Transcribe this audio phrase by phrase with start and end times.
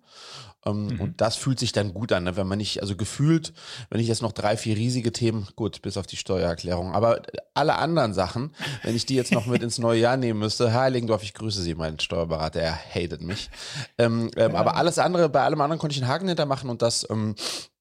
[0.65, 1.01] Ähm, mhm.
[1.01, 2.37] Und das fühlt sich dann gut an, ne?
[2.37, 3.53] wenn man nicht, also gefühlt,
[3.89, 7.21] wenn ich jetzt noch drei, vier riesige Themen, gut, bis auf die Steuererklärung, aber
[7.53, 8.53] alle anderen Sachen,
[8.83, 11.61] wenn ich die jetzt noch mit ins neue Jahr nehmen müsste, Herr Heiligendorf, ich grüße
[11.61, 13.49] Sie, mein Steuerberater, er hatet mich.
[13.97, 14.59] Ähm, ähm, ja.
[14.59, 17.35] Aber alles andere, bei allem anderen konnte ich einen Haken hintermachen und das, ähm,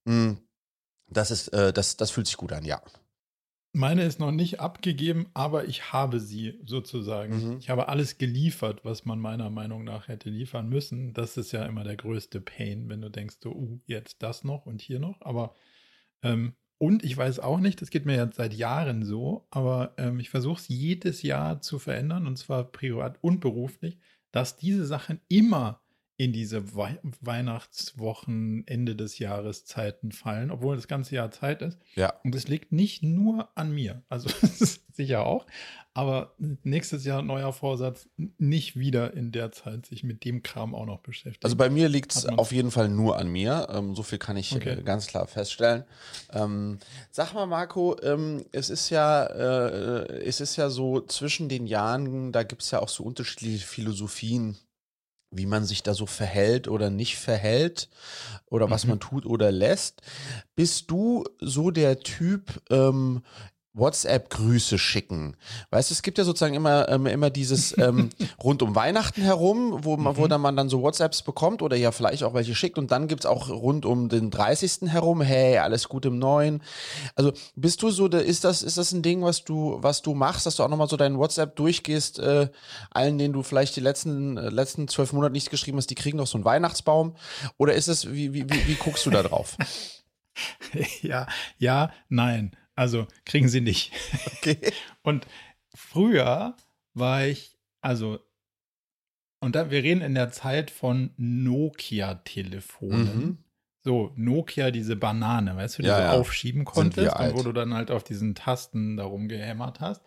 [0.04, 0.38] mh, hm,
[1.08, 2.80] das ist, äh, das, das fühlt sich gut an, ja.
[3.72, 7.52] Meine ist noch nicht abgegeben, aber ich habe sie sozusagen.
[7.52, 7.58] Mhm.
[7.58, 11.14] Ich habe alles geliefert, was man meiner Meinung nach hätte liefern müssen.
[11.14, 14.66] Das ist ja immer der größte Pain, wenn du denkst, so, uh, jetzt das noch
[14.66, 15.20] und hier noch.
[15.20, 15.54] Aber
[16.22, 20.18] ähm, und ich weiß auch nicht, das geht mir ja seit Jahren so, aber ähm,
[20.18, 23.98] ich versuche es jedes Jahr zu verändern, und zwar privat und beruflich,
[24.32, 25.82] dass diese Sachen immer
[26.20, 31.78] in diese We Weihnachtswochen, Ende des Jahres Zeiten fallen, obwohl das ganze Jahr Zeit ist.
[31.94, 32.12] Ja.
[32.24, 34.28] Und es liegt nicht nur an mir, also
[34.92, 35.46] sicher auch,
[35.94, 40.84] aber nächstes Jahr neuer Vorsatz, nicht wieder in der Zeit sich mit dem Kram auch
[40.84, 41.42] noch beschäftigen.
[41.42, 43.68] Also bei mir liegt es auf jeden Fall nur an mir.
[43.72, 44.78] Ähm, so viel kann ich okay.
[44.78, 45.84] äh, ganz klar feststellen.
[46.34, 51.66] Ähm, sag mal, Marco, ähm, es ist ja, äh, es ist ja so zwischen den
[51.66, 54.58] Jahren, da gibt es ja auch so unterschiedliche Philosophien
[55.30, 57.88] wie man sich da so verhält oder nicht verhält
[58.46, 58.90] oder was mhm.
[58.90, 60.02] man tut oder lässt.
[60.56, 63.22] Bist du so der Typ, ähm,
[63.72, 65.36] WhatsApp-Grüße schicken.
[65.70, 68.10] Weißt du, es gibt ja sozusagen immer, ähm, immer dieses ähm,
[68.42, 70.18] rund um Weihnachten herum, wo, man, mhm.
[70.18, 73.06] wo dann man dann so WhatsApps bekommt oder ja vielleicht auch welche schickt und dann
[73.06, 74.90] gibt's auch rund um den 30.
[74.90, 76.62] herum, hey, alles gut im Neuen.
[77.14, 80.46] Also bist du so, ist das, ist das ein Ding, was du, was du machst,
[80.46, 82.48] dass du auch nochmal so deinen WhatsApp durchgehst, äh,
[82.90, 86.18] allen, denen du vielleicht die letzten, äh, letzten zwölf Monate nicht geschrieben hast, die kriegen
[86.18, 87.14] noch so einen Weihnachtsbaum?
[87.56, 89.56] Oder ist es, wie, wie, wie, wie guckst du da drauf?
[91.02, 91.26] ja,
[91.58, 92.56] ja, nein.
[92.80, 93.92] Also kriegen sie nicht.
[94.38, 94.72] Okay.
[95.02, 95.26] Und
[95.74, 96.56] früher
[96.94, 98.20] war ich, also,
[99.38, 103.18] und da, wir reden in der Zeit von Nokia-Telefonen.
[103.18, 103.36] Mhm.
[103.82, 106.12] So, Nokia, diese Banane, weißt du, die ja, du ja.
[106.12, 110.02] aufschieben konntest und wo du dann halt auf diesen Tasten darum gehämmert hast.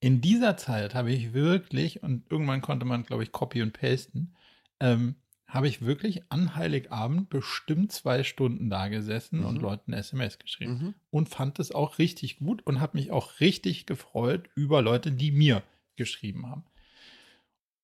[0.00, 4.34] In dieser Zeit habe ich wirklich, und irgendwann konnte man, glaube ich, copy und pasten,
[4.80, 5.14] ähm,
[5.56, 9.46] habe ich wirklich an Heiligabend bestimmt zwei Stunden da gesessen mhm.
[9.46, 10.72] und Leuten SMS geschrieben.
[10.72, 10.94] Mhm.
[11.10, 15.32] Und fand es auch richtig gut und habe mich auch richtig gefreut über Leute, die
[15.32, 15.62] mir
[15.96, 16.64] geschrieben haben.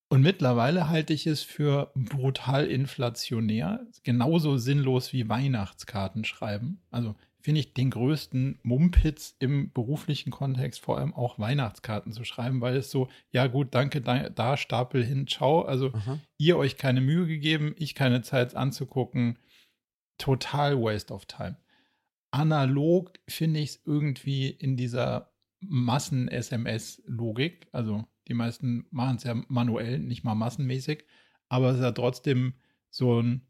[0.09, 6.83] Und mittlerweile halte ich es für brutal inflationär, genauso sinnlos wie Weihnachtskarten schreiben.
[6.91, 12.61] Also finde ich den größten Mumpitz im beruflichen Kontext, vor allem auch Weihnachtskarten zu schreiben,
[12.61, 15.63] weil es so, ja gut, danke, da, da Stapel hin, ciao.
[15.63, 16.21] Also Aha.
[16.39, 19.39] ihr euch keine Mühe gegeben, ich keine Zeit anzugucken.
[20.19, 21.57] Total waste of time.
[22.31, 27.67] Analog finde ich es irgendwie in dieser Massen-SMS-Logik.
[27.73, 31.05] Also die meisten machen es ja manuell, nicht mal massenmäßig,
[31.49, 32.55] aber es ist ja trotzdem
[32.89, 33.49] so ein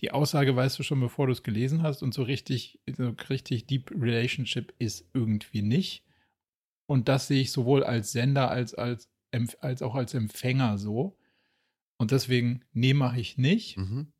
[0.00, 3.66] die Aussage weißt du schon, bevor du es gelesen hast und so richtig, so richtig
[3.66, 6.04] Deep Relationship ist irgendwie nicht.
[6.86, 9.10] Und das sehe ich sowohl als Sender als, als,
[9.60, 11.18] als auch als Empfänger so.
[11.98, 13.76] Und deswegen, nee, mache ich nicht.
[13.76, 14.12] Mhm.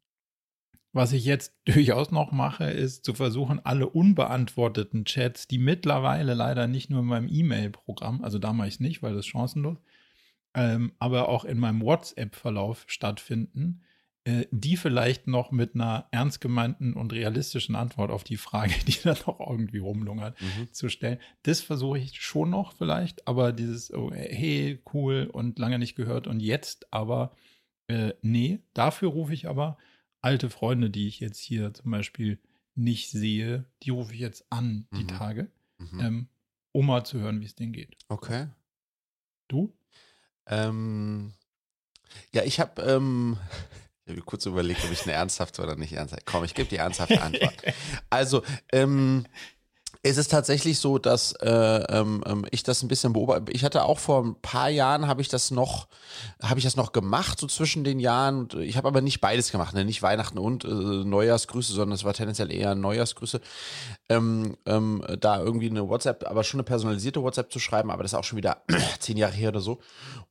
[0.92, 6.66] Was ich jetzt durchaus noch mache, ist zu versuchen, alle unbeantworteten Chats, die mittlerweile leider
[6.66, 9.78] nicht nur in meinem E-Mail-Programm, also da mache ich es nicht, weil das ist chancenlos,
[10.54, 13.82] ähm, aber auch in meinem WhatsApp-Verlauf stattfinden,
[14.50, 19.14] die vielleicht noch mit einer ernst gemeinten und realistischen Antwort auf die Frage, die da
[19.26, 20.72] noch irgendwie rumlungert, mhm.
[20.72, 21.18] zu stellen.
[21.42, 26.26] Das versuche ich schon noch vielleicht, aber dieses, oh, hey, cool und lange nicht gehört
[26.26, 27.32] und jetzt aber,
[27.86, 29.78] äh, nee, dafür rufe ich aber
[30.20, 32.38] alte Freunde, die ich jetzt hier zum Beispiel
[32.74, 35.08] nicht sehe, die rufe ich jetzt an, die mhm.
[35.08, 36.00] Tage, mhm.
[36.00, 36.28] Ähm,
[36.72, 37.96] um mal zu hören, wie es denen geht.
[38.08, 38.48] Okay.
[39.48, 39.72] Du?
[40.46, 41.32] Ähm,
[42.32, 43.36] ja, ich habe ähm,
[44.08, 46.24] hab kurz überlegt, ob ich eine ernsthafte oder nicht ernsthafte.
[46.26, 47.54] Komm, ich gebe die ernsthafte Antwort.
[48.10, 49.26] Also, ähm,
[50.02, 53.50] es ist tatsächlich so, dass äh, ähm, ähm, ich das ein bisschen beobachte.
[53.52, 55.88] Ich hatte auch vor ein paar Jahren habe ich das noch,
[56.42, 58.48] habe ich das noch gemacht, so zwischen den Jahren.
[58.60, 59.84] Ich habe aber nicht beides gemacht, ne?
[59.84, 63.40] nicht Weihnachten und äh, Neujahrsgrüße, sondern es war tendenziell eher Neujahrsgrüße.
[64.08, 68.12] Ähm, ähm, da irgendwie eine WhatsApp, aber schon eine personalisierte WhatsApp zu schreiben, aber das
[68.12, 68.62] ist auch schon wieder
[69.00, 69.80] zehn Jahre her oder so.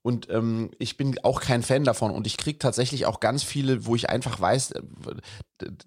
[0.01, 3.85] Und ähm, ich bin auch kein Fan davon und ich kriege tatsächlich auch ganz viele,
[3.85, 4.81] wo ich einfach weiß, äh,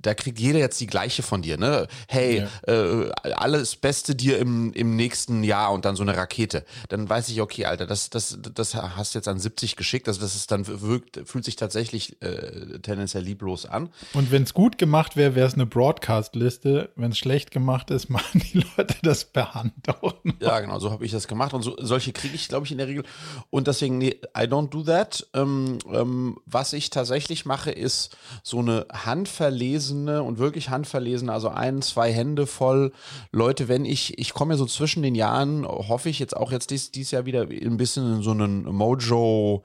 [0.00, 1.86] da kriegt jeder jetzt die gleiche von dir, ne?
[2.08, 2.72] Hey, ja.
[2.72, 3.10] äh,
[3.60, 6.64] alles Beste dir im, im nächsten Jahr und dann so eine Rakete.
[6.88, 10.08] Dann weiß ich, okay, Alter, das, das, das hast du jetzt an 70 geschickt.
[10.08, 13.90] Also das ist dann wirkt, fühlt sich tatsächlich äh, tendenziell lieblos an.
[14.14, 16.90] Und wenn es gut gemacht wäre, wäre es eine Broadcast-Liste.
[16.96, 20.40] Wenn es schlecht gemacht ist, machen die Leute das per Hand auch noch.
[20.40, 21.52] Ja, genau, so habe ich das gemacht.
[21.52, 23.04] Und so, solche kriege ich, glaube ich, in der Regel.
[23.50, 25.26] Und deswegen, nee, I don't do that.
[25.34, 31.82] Ähm, ähm, was ich tatsächlich mache, ist so eine handverlesene und wirklich handverlesene, also ein,
[31.82, 32.92] zwei Hände voll
[33.32, 36.70] Leute, wenn ich, ich komme ja so zwischen den Jahren, hoffe ich jetzt auch jetzt
[36.70, 39.64] dies, dies Jahr wieder ein bisschen in so einen Mojo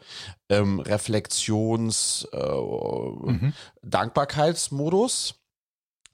[0.50, 3.54] ähm, Reflexions äh, mhm.
[3.84, 5.36] Dankbarkeitsmodus.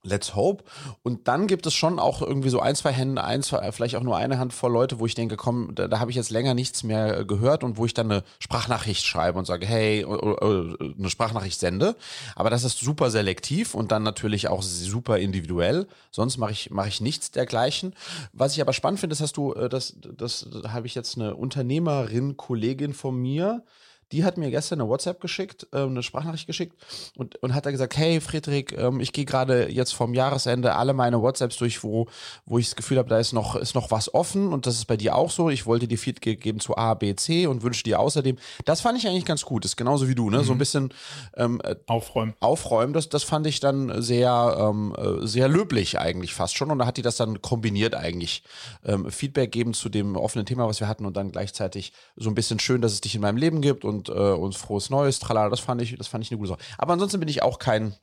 [0.04, 0.64] Let's hope.
[1.04, 4.02] Und dann gibt es schon auch irgendwie so ein, zwei Hände, ein, zwei, vielleicht auch
[4.02, 6.56] nur eine Hand voll Leute, wo ich denke, komm, da, da habe ich jetzt länger
[6.56, 11.60] nichts mehr gehört und wo ich dann eine Sprachnachricht schreibe und sage, hey, eine Sprachnachricht
[11.60, 11.96] sende.
[12.36, 15.88] Aber das ist super selektiv und dann natürlich auch super individuell.
[16.10, 17.94] Sonst mache ich, mache ich nichts dergleichen.
[18.34, 21.16] Was ich aber spannend finde, das hast du, äh, das, das, das habe ich jetzt
[21.18, 23.64] eine Unternehmerin, Kollegin von mir,
[24.12, 26.76] die hat mir gestern eine WhatsApp geschickt, äh, eine Sprachnachricht geschickt
[27.16, 30.94] und, und hat da gesagt, hey Friedrich, ähm, ich gehe gerade jetzt vom Jahresende alle
[30.94, 32.08] meine WhatsApps durch, wo,
[32.46, 34.86] wo ich das Gefühl habe, da ist noch, ist noch was offen und das ist
[34.86, 35.50] bei dir auch so.
[35.50, 38.98] Ich wollte dir Feedback geben zu A, B, C und wünsche dir außerdem, das fand
[38.98, 40.40] ich eigentlich ganz gut, ist genauso wie du, ne?
[40.40, 40.44] Mhm.
[40.44, 40.60] So ein mhm.
[40.60, 40.94] bisschen
[41.38, 42.34] ähm, äh, aufräumen.
[42.40, 46.80] Aufräumen, das, das fand ich dann sehr, ähm, äh, sehr löblich eigentlich fast schon und
[46.80, 48.44] da hat die das dann kombiniert eigentlich.
[48.86, 52.36] Ähm, Feedback geben zu dem offenen Thema, was wir hatten und dann gleichzeitig so ein
[52.36, 55.20] bisschen schön, dass es dich in meinem Leben gibt und und, äh, und frohes Neues,
[55.20, 56.62] tralala, das fand ich, das fand ich eine gute Sache.
[56.78, 57.94] Aber ansonsten bin ich auch kein,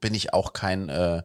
[0.00, 1.22] bin ich auch kein äh,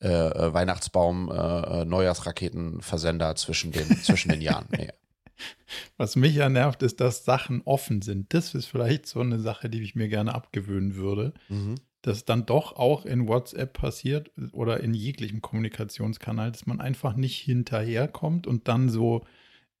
[0.00, 1.34] äh, Weihnachtsbaum, äh,
[1.82, 4.66] äh Neujahrsraketenversender zwischen den, zwischen den Jahren.
[4.70, 4.90] Nee.
[5.96, 8.32] Was mich ja nervt, ist, dass Sachen offen sind.
[8.34, 11.32] Das ist vielleicht so eine Sache, die ich mir gerne abgewöhnen würde.
[11.48, 11.76] Mhm.
[12.02, 17.38] Dass dann doch auch in WhatsApp passiert oder in jeglichem Kommunikationskanal, dass man einfach nicht
[17.40, 19.24] hinterherkommt und dann so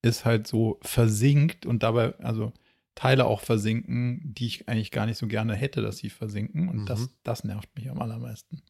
[0.02, 2.52] ist halt so versinkt und dabei, also
[3.00, 6.68] Teile auch versinken, die ich eigentlich gar nicht so gerne hätte, dass sie versinken.
[6.68, 6.86] Und mhm.
[6.86, 8.60] das, das nervt mich am allermeisten.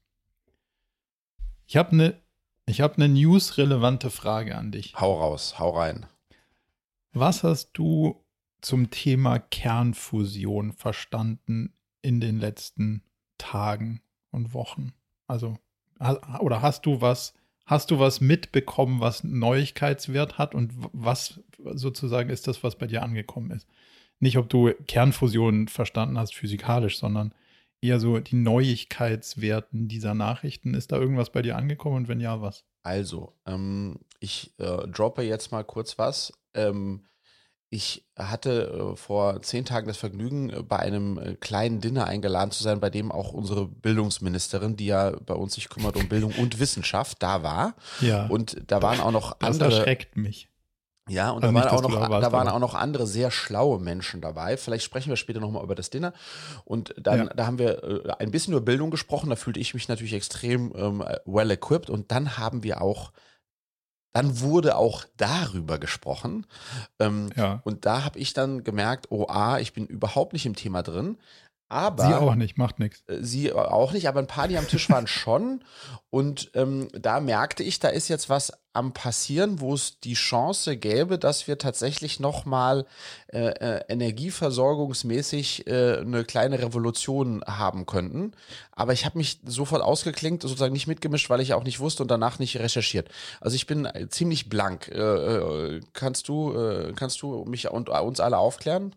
[1.66, 2.14] Ich habe eine
[2.64, 4.94] ich hab ne news-relevante Frage an dich.
[4.94, 6.06] Hau raus, hau rein.
[7.12, 8.24] Was hast du
[8.60, 13.02] zum Thema Kernfusion verstanden in den letzten
[13.36, 14.92] Tagen und Wochen?
[15.26, 15.58] Also,
[16.38, 17.34] oder hast du was,
[17.66, 23.02] hast du was mitbekommen, was Neuigkeitswert hat und was sozusagen ist das, was bei dir
[23.02, 23.66] angekommen ist?
[24.20, 27.34] Nicht, ob du Kernfusion verstanden hast physikalisch, sondern
[27.80, 30.74] eher so die Neuigkeitswerten dieser Nachrichten.
[30.74, 32.64] Ist da irgendwas bei dir angekommen und wenn ja, was?
[32.82, 36.32] Also, ähm, ich äh, droppe jetzt mal kurz was.
[36.54, 37.06] Ähm,
[37.72, 42.50] ich hatte äh, vor zehn Tagen das Vergnügen, äh, bei einem äh, kleinen Dinner eingeladen
[42.50, 46.32] zu sein, bei dem auch unsere Bildungsministerin, die ja bei uns sich kümmert um Bildung
[46.32, 47.76] und Wissenschaft, da war.
[48.00, 48.26] Ja.
[48.26, 49.70] Und da waren auch noch andere.
[49.70, 50.49] Das erschreckt mich.
[51.10, 54.20] Ja, und also da, waren, auch noch, da, waren auch noch andere sehr schlaue Menschen
[54.20, 54.56] dabei.
[54.56, 56.12] Vielleicht sprechen wir später nochmal über das Dinner.
[56.64, 57.34] Und dann, ja.
[57.34, 59.28] da haben wir äh, ein bisschen über Bildung gesprochen.
[59.28, 61.90] Da fühlte ich mich natürlich extrem ähm, well equipped.
[61.90, 63.10] Und dann haben wir auch,
[64.12, 66.46] dann wurde auch darüber gesprochen.
[67.00, 67.60] Ähm, ja.
[67.64, 71.18] Und da habe ich dann gemerkt, oh, A, ich bin überhaupt nicht im Thema drin.
[71.68, 73.02] Aber sie auch nicht, macht nichts.
[73.08, 75.64] Äh, sie auch nicht, aber ein paar, die am Tisch waren schon.
[76.10, 80.76] Und ähm, da merkte ich, da ist jetzt was am passieren, wo es die Chance
[80.76, 82.86] gäbe, dass wir tatsächlich nochmal
[83.32, 88.32] äh, äh, energieversorgungsmäßig äh, eine kleine Revolution haben könnten.
[88.72, 92.10] Aber ich habe mich sofort ausgeklinkt, sozusagen nicht mitgemischt, weil ich auch nicht wusste und
[92.10, 93.08] danach nicht recherchiert.
[93.40, 94.88] Also ich bin ziemlich blank.
[94.88, 98.94] Äh, äh, kannst du, äh, kannst du mich und uns alle aufklären?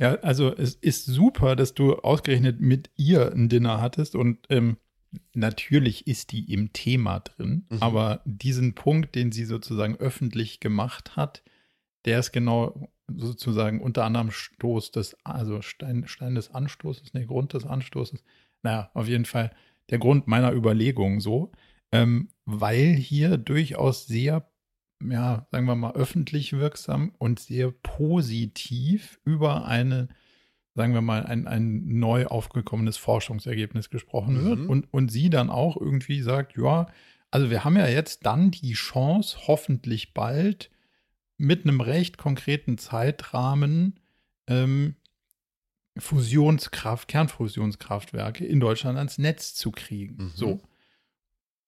[0.00, 4.76] Ja, also es ist super, dass du ausgerechnet mit ihr ein Dinner hattest und ähm,
[5.34, 7.82] natürlich ist die im Thema drin, mhm.
[7.82, 11.42] aber diesen Punkt, den sie sozusagen öffentlich gemacht hat,
[12.04, 17.54] der ist genau sozusagen unter anderem Stoß des, also Stein, Stein des Anstoßes, nee, Grund
[17.54, 18.22] des Anstoßes.
[18.62, 19.50] Naja, auf jeden Fall
[19.90, 21.52] der Grund meiner Überlegung so,
[21.90, 24.50] ähm, weil hier durchaus sehr
[25.02, 30.08] ja, sagen wir mal, öffentlich wirksam und sehr positiv über eine,
[30.74, 34.70] sagen wir mal, ein, ein neu aufgekommenes Forschungsergebnis gesprochen wird mhm.
[34.70, 36.86] und, und sie dann auch irgendwie sagt, ja,
[37.30, 40.70] also wir haben ja jetzt dann die Chance, hoffentlich bald
[41.36, 44.00] mit einem recht konkreten Zeitrahmen
[44.46, 44.96] ähm,
[45.98, 50.16] Fusionskraft, Kernfusionskraftwerke in Deutschland ans Netz zu kriegen.
[50.16, 50.32] Mhm.
[50.34, 50.60] So.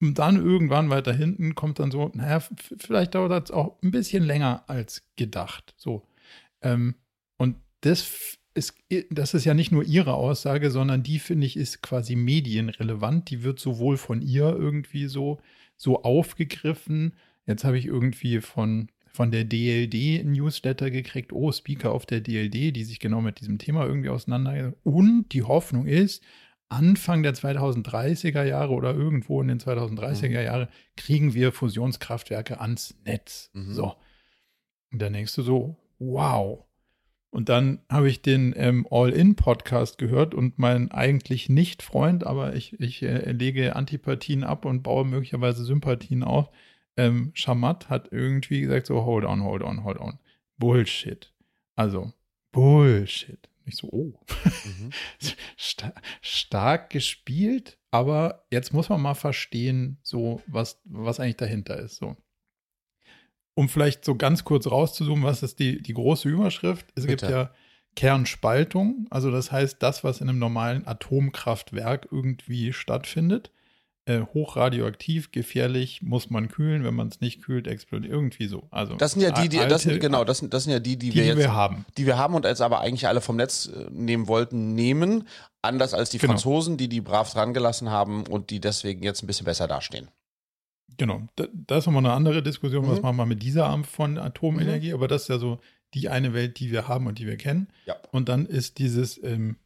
[0.01, 4.23] Und dann irgendwann weiter hinten kommt dann so, naja, vielleicht dauert das auch ein bisschen
[4.23, 5.75] länger als gedacht.
[5.77, 6.07] So.
[6.61, 6.95] Ähm,
[7.37, 8.75] und das ist,
[9.09, 13.29] das ist ja nicht nur ihre Aussage, sondern die, finde ich, ist quasi medienrelevant.
[13.29, 15.39] Die wird sowohl von ihr irgendwie so,
[15.77, 17.13] so aufgegriffen.
[17.45, 22.75] Jetzt habe ich irgendwie von, von der DLD Newsletter gekriegt, oh, Speaker auf der DLD,
[22.75, 24.77] die sich genau mit diesem Thema irgendwie auseinandersetzen.
[24.83, 26.23] Und die Hoffnung ist,
[26.71, 30.33] Anfang der 2030er Jahre oder irgendwo in den 2030er mhm.
[30.33, 33.49] Jahre kriegen wir Fusionskraftwerke ans Netz.
[33.53, 33.73] Mhm.
[33.73, 33.95] So.
[34.91, 36.65] Und dann denkst du so, wow.
[37.31, 42.77] Und dann habe ich den ähm, All-In-Podcast gehört und mein eigentlich nicht Freund, aber ich,
[42.79, 46.49] ich äh, lege Antipathien ab und baue möglicherweise Sympathien auf.
[46.97, 50.19] Ähm, Shamat hat irgendwie gesagt: so, hold on, hold on, hold on.
[50.57, 51.33] Bullshit.
[51.75, 52.11] Also,
[52.51, 53.49] Bullshit.
[53.65, 54.19] Ich so, oh,
[54.65, 54.89] mhm.
[55.57, 61.95] Star stark gespielt, aber jetzt muss man mal verstehen, so was, was eigentlich dahinter ist.
[61.95, 62.17] So.
[63.53, 66.87] Um vielleicht so ganz kurz rauszuzoomen, was ist die, die große Überschrift?
[66.95, 67.25] Es Bitte.
[67.25, 67.51] gibt ja
[67.95, 73.51] Kernspaltung, also das heißt, das, was in einem normalen Atomkraftwerk irgendwie stattfindet,
[74.05, 76.83] äh, hochradioaktiv, gefährlich, muss man kühlen.
[76.83, 78.67] Wenn man es nicht kühlt, explodiert irgendwie so.
[78.71, 80.79] Also das sind ja die, die alte, das sind, genau, das sind, das sind ja
[80.79, 83.21] die, die, die wir jetzt, wir haben, die wir haben und jetzt aber eigentlich alle
[83.21, 85.27] vom Netz äh, nehmen wollten, nehmen.
[85.61, 86.33] Anders als die genau.
[86.33, 90.07] Franzosen, die die brav dran gelassen haben und die deswegen jetzt ein bisschen besser dastehen.
[90.97, 92.89] Genau, da, da ist nochmal eine andere Diskussion, mhm.
[92.89, 94.95] was machen wir mit dieser Art von Atomenergie, mhm.
[94.95, 95.59] aber das ist ja so
[95.93, 97.67] die eine Welt, die wir haben und die wir kennen.
[97.85, 97.95] Ja.
[98.11, 99.57] Und dann ist dieses ähm,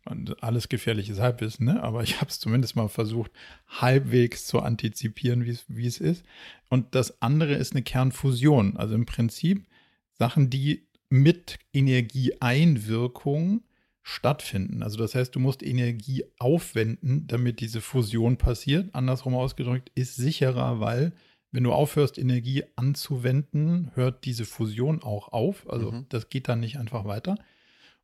[0.42, 1.84] alles gefährliches Halbwissen, ne?
[1.84, 3.32] aber ich habe es zumindest mal versucht,
[3.68, 6.24] halbwegs zu antizipieren, wie es ist.
[6.70, 8.78] Und das andere ist eine Kernfusion.
[8.78, 9.68] Also im Prinzip
[10.14, 13.62] Sachen, die mit Energieeinwirkung
[14.08, 14.84] stattfinden.
[14.84, 18.94] Also das heißt, du musst Energie aufwenden, damit diese Fusion passiert.
[18.94, 21.12] Andersrum ausgedrückt, ist sicherer, weil
[21.52, 25.68] wenn du aufhörst, Energie anzuwenden, hört diese Fusion auch auf.
[25.68, 26.06] Also mhm.
[26.10, 27.36] das geht dann nicht einfach weiter.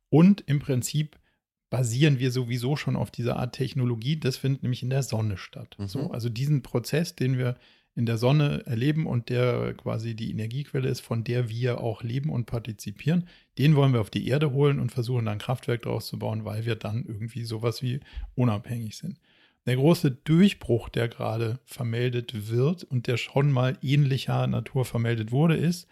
[0.08, 1.20] Und im Prinzip
[1.70, 4.18] basieren wir sowieso schon auf dieser Art Technologie.
[4.18, 5.76] Das findet nämlich in der Sonne statt.
[5.78, 5.86] Mhm.
[5.86, 7.56] So, also diesen Prozess, den wir
[7.94, 12.30] in der Sonne erleben und der quasi die Energiequelle ist, von der wir auch leben
[12.30, 16.06] und partizipieren, den wollen wir auf die Erde holen und versuchen dann ein Kraftwerk daraus
[16.06, 18.00] zu bauen, weil wir dann irgendwie sowas wie
[18.34, 19.18] unabhängig sind.
[19.66, 25.56] Der große Durchbruch, der gerade vermeldet wird und der schon mal ähnlicher Natur vermeldet wurde,
[25.56, 25.86] ist,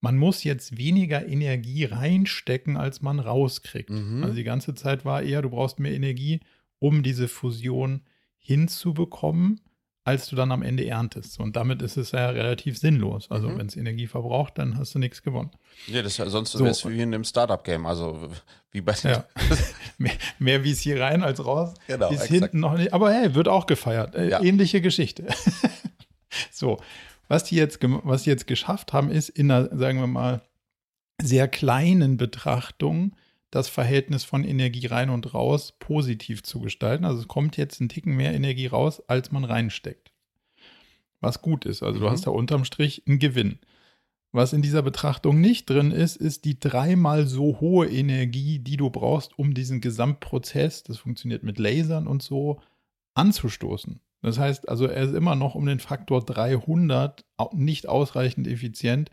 [0.00, 3.90] man muss jetzt weniger Energie reinstecken, als man rauskriegt.
[3.90, 4.22] Mhm.
[4.22, 6.40] Also die ganze Zeit war eher, du brauchst mehr Energie,
[6.78, 8.02] um diese Fusion
[8.36, 9.60] hinzubekommen
[10.04, 11.38] als du dann am Ende erntest.
[11.38, 13.30] Und damit ist es ja relativ sinnlos.
[13.30, 13.58] Also mhm.
[13.58, 15.50] wenn es Energie verbraucht, dann hast du nichts gewonnen.
[15.86, 16.60] Ja, das, sonst so.
[16.60, 17.86] wäre es wie in einem Startup-Game.
[17.86, 18.28] Also
[18.72, 19.24] wie bei ja.
[19.98, 21.74] mehr, mehr wie es hier rein als raus.
[21.86, 22.92] Genau, ist hinten noch nicht.
[22.92, 24.14] Aber hey, wird auch gefeiert.
[24.16, 24.42] Äh, ja.
[24.42, 25.26] Ähnliche Geschichte.
[26.50, 26.80] so,
[27.28, 30.42] was die, jetzt, was die jetzt geschafft haben, ist in einer, sagen wir mal,
[31.20, 33.14] sehr kleinen Betrachtung
[33.52, 37.04] das Verhältnis von Energie rein und raus positiv zu gestalten.
[37.04, 40.10] Also es kommt jetzt ein Ticken mehr Energie raus, als man reinsteckt.
[41.20, 41.82] Was gut ist.
[41.82, 42.02] Also mhm.
[42.02, 43.58] du hast da unterm Strich einen Gewinn.
[44.32, 48.88] Was in dieser Betrachtung nicht drin ist, ist die dreimal so hohe Energie, die du
[48.88, 52.58] brauchst, um diesen Gesamtprozess, das funktioniert mit Lasern und so,
[53.12, 54.00] anzustoßen.
[54.22, 59.10] Das heißt also, er ist immer noch um den Faktor 300 nicht ausreichend effizient,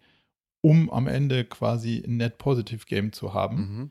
[0.61, 3.57] um am Ende quasi ein Net Positive Game zu haben.
[3.57, 3.89] Mhm.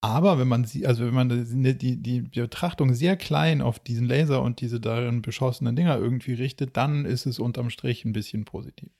[0.00, 4.06] Aber wenn man sie, also wenn man die, die, die Betrachtung sehr klein auf diesen
[4.06, 8.44] Laser und diese darin beschossenen Dinger irgendwie richtet, dann ist es unterm Strich ein bisschen
[8.44, 8.90] positiv.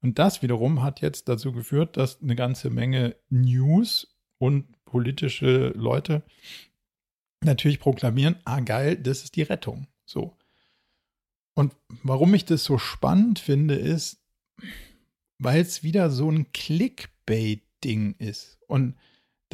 [0.00, 6.22] Und das wiederum hat jetzt dazu geführt, dass eine ganze Menge News und politische Leute
[7.42, 9.86] natürlich proklamieren, ah geil, das ist die Rettung.
[10.06, 10.36] So.
[11.54, 14.20] Und warum ich das so spannend finde, ist,
[15.38, 18.58] weil es wieder so ein Clickbait-Ding ist.
[18.66, 18.96] Und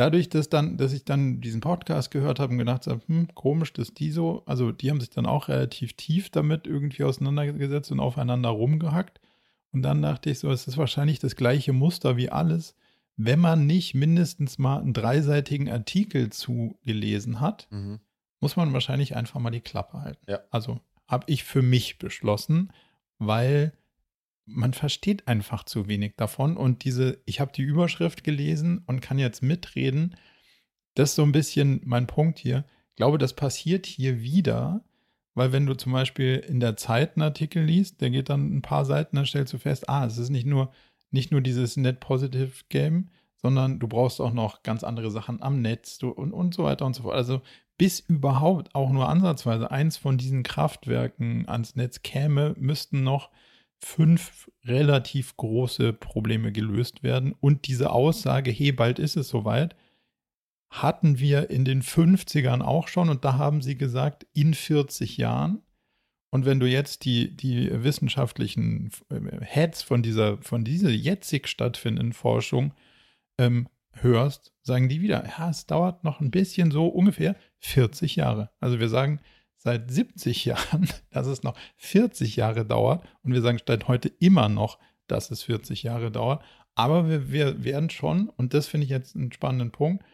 [0.00, 3.72] dadurch, dass dann, dass ich dann diesen Podcast gehört habe und gedacht habe, hm, komisch,
[3.74, 8.00] dass die so, also die haben sich dann auch relativ tief damit irgendwie auseinandergesetzt und
[8.00, 9.20] aufeinander rumgehackt.
[9.72, 12.74] Und dann dachte ich so, es ist wahrscheinlich das gleiche Muster wie alles,
[13.16, 18.00] wenn man nicht mindestens mal einen dreiseitigen Artikel zugelesen hat, mhm.
[18.40, 20.24] muss man wahrscheinlich einfach mal die Klappe halten.
[20.30, 20.40] Ja.
[20.50, 22.72] Also habe ich für mich beschlossen,
[23.18, 23.74] weil
[24.52, 26.56] man versteht einfach zu wenig davon.
[26.56, 30.16] Und diese, ich habe die Überschrift gelesen und kann jetzt mitreden.
[30.94, 32.64] Das ist so ein bisschen mein Punkt hier.
[32.90, 34.84] Ich glaube, das passiert hier wieder,
[35.34, 38.62] weil wenn du zum Beispiel in der Zeit einen Artikel liest, der geht dann ein
[38.62, 40.72] paar Seiten, dann stellst du fest, ah, es ist nicht nur,
[41.10, 45.62] nicht nur dieses Net Positive Game, sondern du brauchst auch noch ganz andere Sachen am
[45.62, 47.14] Netz und, und so weiter und so fort.
[47.14, 47.40] Also
[47.78, 53.30] bis überhaupt auch nur ansatzweise eins von diesen Kraftwerken ans Netz käme, müssten noch
[53.80, 57.34] fünf relativ große Probleme gelöst werden.
[57.40, 59.74] Und diese Aussage, hey, bald ist es soweit,
[60.70, 63.08] hatten wir in den 50ern auch schon.
[63.08, 65.62] Und da haben sie gesagt, in 40 Jahren.
[66.30, 72.12] Und wenn du jetzt die, die wissenschaftlichen äh, Heads von dieser, von dieser jetzig stattfindenden
[72.12, 72.72] Forschung
[73.38, 78.50] ähm, hörst, sagen die wieder, ja, es dauert noch ein bisschen so ungefähr 40 Jahre.
[78.60, 79.20] Also wir sagen,
[79.62, 83.06] seit 70 Jahren, dass es noch 40 Jahre dauert.
[83.22, 86.42] Und wir sagen seit heute immer noch, dass es 40 Jahre dauert.
[86.74, 90.04] Aber wir, wir werden schon, und das finde ich jetzt einen spannenden Punkt,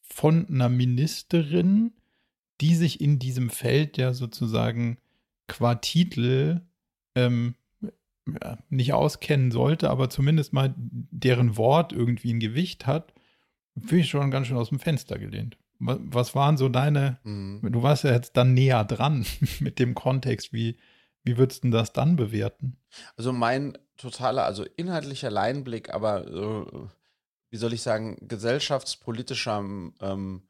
[0.00, 1.92] von einer Ministerin,
[2.60, 4.98] die sich in diesem Feld ja sozusagen
[5.48, 6.60] qua Titel
[7.16, 7.54] ähm,
[8.26, 13.14] ja, nicht auskennen sollte, aber zumindest mal deren Wort irgendwie ein Gewicht hat,
[13.78, 15.56] finde ich schon ganz schön aus dem Fenster gelehnt.
[15.84, 17.60] Was waren so deine, mhm.
[17.72, 19.26] du warst ja jetzt dann näher dran
[19.60, 20.78] mit dem Kontext, wie,
[21.24, 22.76] wie würdest du das dann bewerten?
[23.16, 26.88] Also mein totaler, also inhaltlicher Leinblick, aber äh,
[27.50, 30.42] wie soll ich sagen, gesellschaftspolitischer ähm,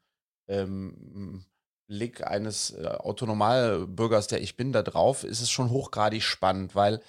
[0.47, 1.45] ähm,
[1.87, 7.01] Blick eines äh, Autonomalbürgers, der ich bin, da drauf, ist es schon hochgradig spannend, weil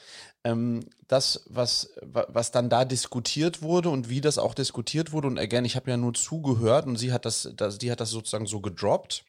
[0.44, 5.38] ähm, das, was, was dann da diskutiert wurde und wie das auch diskutiert wurde, und
[5.38, 8.46] again, ich habe ja nur zugehört und sie hat das, das, die hat das sozusagen
[8.46, 9.24] so gedroppt,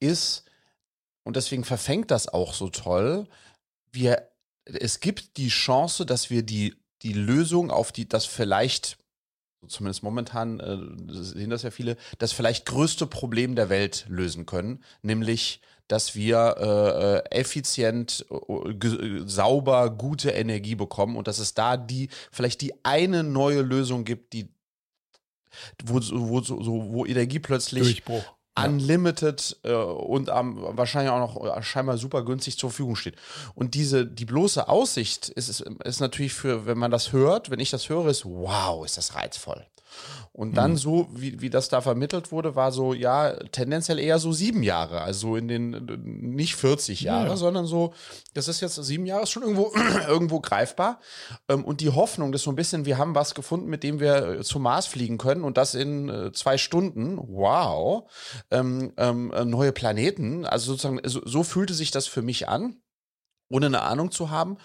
[0.00, 0.44] ist,
[1.24, 3.26] und deswegen verfängt das auch so toll,
[3.92, 4.28] wir,
[4.64, 8.98] es gibt die Chance, dass wir die, die Lösung auf die, das vielleicht
[9.66, 10.78] zumindest momentan äh,
[11.12, 16.56] sehen das ja viele, das vielleicht größte Problem der Welt lösen können, nämlich dass wir
[16.58, 22.74] äh, äh effizient, äh, sauber, gute Energie bekommen und dass es da die vielleicht die
[22.84, 24.50] eine neue Lösung gibt, die
[25.84, 28.22] wo, wo, so, wo Energie plötzlich Durchbruch.
[28.66, 33.16] Unlimited äh, und ähm, wahrscheinlich auch noch äh, scheinbar super günstig zur Verfügung steht.
[33.54, 37.60] Und diese, die bloße Aussicht ist, ist, ist natürlich für, wenn man das hört, wenn
[37.60, 39.66] ich das höre, ist wow, ist das reizvoll.
[40.32, 40.76] Und dann mhm.
[40.76, 45.00] so, wie, wie das da vermittelt wurde, war so, ja, tendenziell eher so sieben Jahre.
[45.00, 45.70] Also in den,
[46.04, 47.36] nicht 40 Jahre, ja.
[47.36, 47.92] sondern so,
[48.34, 49.72] das ist jetzt sieben Jahre, ist schon irgendwo,
[50.08, 51.00] irgendwo greifbar.
[51.48, 54.42] Ähm, und die Hoffnung, dass so ein bisschen, wir haben was gefunden, mit dem wir
[54.42, 57.18] zum Mars fliegen können und das in äh, zwei Stunden.
[57.18, 58.08] Wow.
[58.52, 60.46] Ähm, ähm, äh, neue Planeten.
[60.46, 62.76] Also sozusagen, so, so fühlte sich das für mich an
[63.50, 64.58] ohne eine Ahnung zu haben.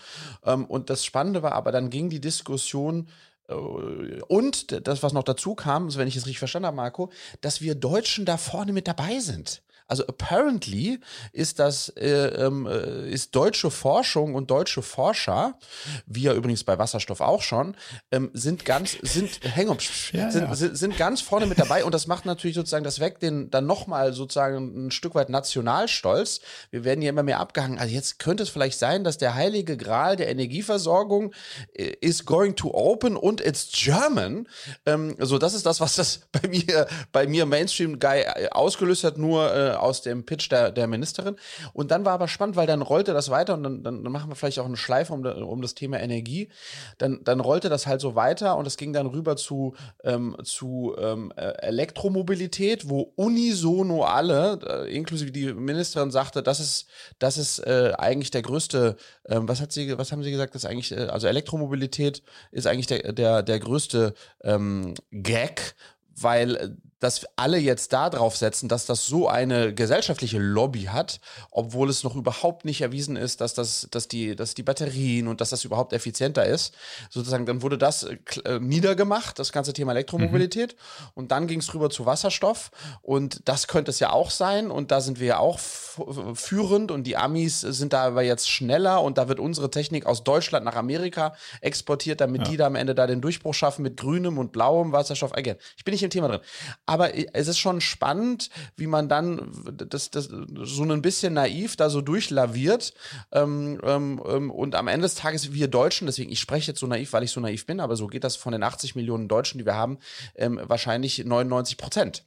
[0.43, 3.11] Ähm, und das Spannende war aber, dann ging die Diskussion äh,
[3.47, 7.75] und das, was noch dazu kam, wenn ich es richtig verstanden habe, Marco, dass wir
[7.75, 9.62] Deutschen da vorne mit dabei sind.
[9.87, 10.99] Also apparently
[11.31, 15.57] ist das äh, ähm, äh, ist deutsche Forschung und deutsche Forscher,
[16.05, 17.75] wie ja übrigens bei Wasserstoff auch schon,
[18.11, 19.77] ähm, sind ganz sind hang on,
[20.11, 20.55] ja, sind, ja.
[20.55, 23.65] sind, sind ganz vorne mit dabei und das macht natürlich sozusagen das weg den dann
[23.65, 26.41] nochmal sozusagen ein Stück weit Nationalstolz.
[26.71, 27.79] Wir werden hier immer mehr abgehangen.
[27.79, 31.33] Also jetzt könnte es vielleicht sein, dass der heilige Gral der Energieversorgung
[31.73, 34.47] äh, is going to open und it's German.
[34.85, 39.17] Ähm, so das ist das, was das bei mir bei mir Mainstream Guy ausgelöst hat.
[39.17, 41.35] Nur äh, aus dem Pitch der, der Ministerin.
[41.73, 44.35] Und dann war aber spannend, weil dann rollte das weiter und dann, dann machen wir
[44.35, 46.49] vielleicht auch eine Schleife um, um das Thema Energie.
[46.97, 50.95] Dann, dann rollte das halt so weiter und es ging dann rüber zu, ähm, zu
[50.97, 56.87] ähm, äh, Elektromobilität, wo unisono alle, äh, inklusive die Ministerin, sagte, das ist,
[57.19, 60.65] das ist äh, eigentlich der größte, äh, was hat sie, was haben sie gesagt, das
[60.65, 65.75] eigentlich, äh, also Elektromobilität ist eigentlich der, der, der größte ähm, Gag,
[66.15, 71.19] weil dass alle jetzt da drauf setzen, dass das so eine gesellschaftliche Lobby hat,
[71.51, 75.41] obwohl es noch überhaupt nicht erwiesen ist, dass das, dass die, dass die Batterien und
[75.41, 76.73] dass das überhaupt effizienter ist.
[77.09, 80.75] Sozusagen, dann wurde das äh, niedergemacht, das ganze Thema Elektromobilität.
[80.75, 81.07] Mhm.
[81.15, 82.71] Und dann ging es rüber zu Wasserstoff.
[83.01, 84.71] Und das könnte es ja auch sein.
[84.71, 89.01] Und da sind wir ja auch führend und die Amis sind da aber jetzt schneller
[89.01, 92.51] und da wird unsere Technik aus Deutschland nach Amerika exportiert, damit ja.
[92.51, 95.35] die da am Ende da den Durchbruch schaffen mit grünem und blauem Wasserstoff.
[95.35, 96.39] Again, ich bin nicht im Thema drin.
[96.85, 99.51] Aber es ist schon spannend, wie man dann
[99.89, 102.93] das, das so ein bisschen naiv da so durchlaviert.
[103.31, 106.87] Ähm, ähm, ähm, und am Ende des Tages, wir Deutschen, deswegen, ich spreche jetzt so
[106.87, 109.57] naiv, weil ich so naiv bin, aber so geht das von den 80 Millionen Deutschen,
[109.57, 109.99] die wir haben,
[110.35, 112.23] ähm, wahrscheinlich 99 Prozent.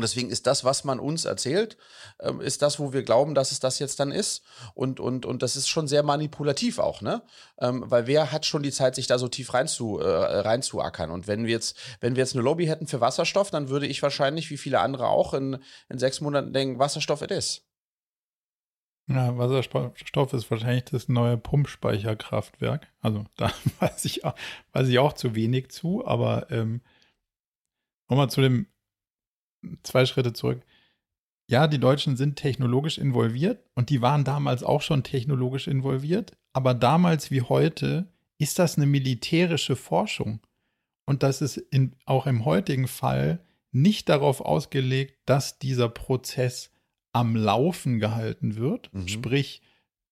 [0.00, 1.76] Und deswegen ist das, was man uns erzählt,
[2.20, 4.42] ähm, ist das, wo wir glauben, dass es das jetzt dann ist.
[4.72, 7.20] Und, und, und das ist schon sehr manipulativ auch, ne?
[7.58, 11.10] Ähm, weil wer hat schon die Zeit, sich da so tief reinzu, äh, reinzuackern?
[11.10, 14.02] Und wenn wir jetzt, wenn wir jetzt eine Lobby hätten für Wasserstoff, dann würde ich
[14.02, 15.58] wahrscheinlich, wie viele andere auch, in,
[15.90, 17.66] in sechs Monaten denken, Wasserstoff it is.
[19.06, 22.86] Ja, Wasserstoff ist wahrscheinlich das neue Pumpspeicherkraftwerk.
[23.02, 24.34] Also da weiß ich, auch,
[24.72, 26.80] weiß ich auch zu wenig zu, aber ähm,
[28.08, 28.66] nochmal zu dem
[29.82, 30.62] zwei Schritte zurück.
[31.48, 36.74] Ja, die Deutschen sind technologisch involviert und die waren damals auch schon technologisch involviert, aber
[36.74, 40.40] damals wie heute ist das eine militärische Forschung.
[41.06, 46.70] Und das ist in, auch im heutigen Fall nicht darauf ausgelegt, dass dieser Prozess
[47.12, 49.08] am Laufen gehalten wird, mhm.
[49.08, 49.62] sprich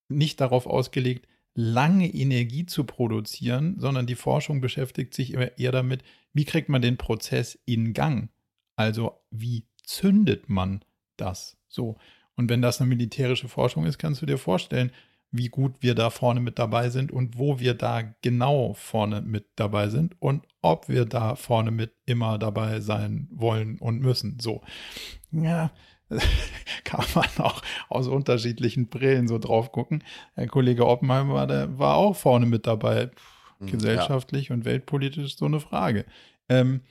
[0.08, 6.44] nicht darauf ausgelegt, lange Energie zu produzieren, sondern die Forschung beschäftigt sich eher damit, wie
[6.44, 8.30] kriegt man den Prozess in Gang.
[8.78, 10.84] Also wie zündet man
[11.16, 11.96] das so?
[12.36, 14.92] Und wenn das eine militärische Forschung ist, kannst du dir vorstellen,
[15.32, 19.46] wie gut wir da vorne mit dabei sind und wo wir da genau vorne mit
[19.56, 24.38] dabei sind und ob wir da vorne mit immer dabei sein wollen und müssen.
[24.38, 24.62] So,
[25.32, 25.72] ja,
[26.84, 30.04] kann man auch aus unterschiedlichen Brillen so drauf gucken.
[30.34, 33.10] Herr Kollege Oppenheim war, der war auch vorne mit dabei.
[33.58, 34.54] Hm, gesellschaftlich ja.
[34.54, 36.04] und weltpolitisch so eine Frage.
[36.48, 36.82] Ähm,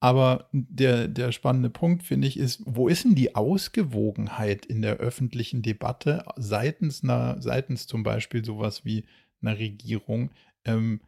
[0.00, 4.96] aber der, der spannende Punkt, finde ich, ist, wo ist denn die Ausgewogenheit in der
[4.96, 9.04] öffentlichen Debatte seitens, einer, seitens zum Beispiel sowas wie
[9.40, 10.30] einer Regierung,
[10.64, 11.00] ähm,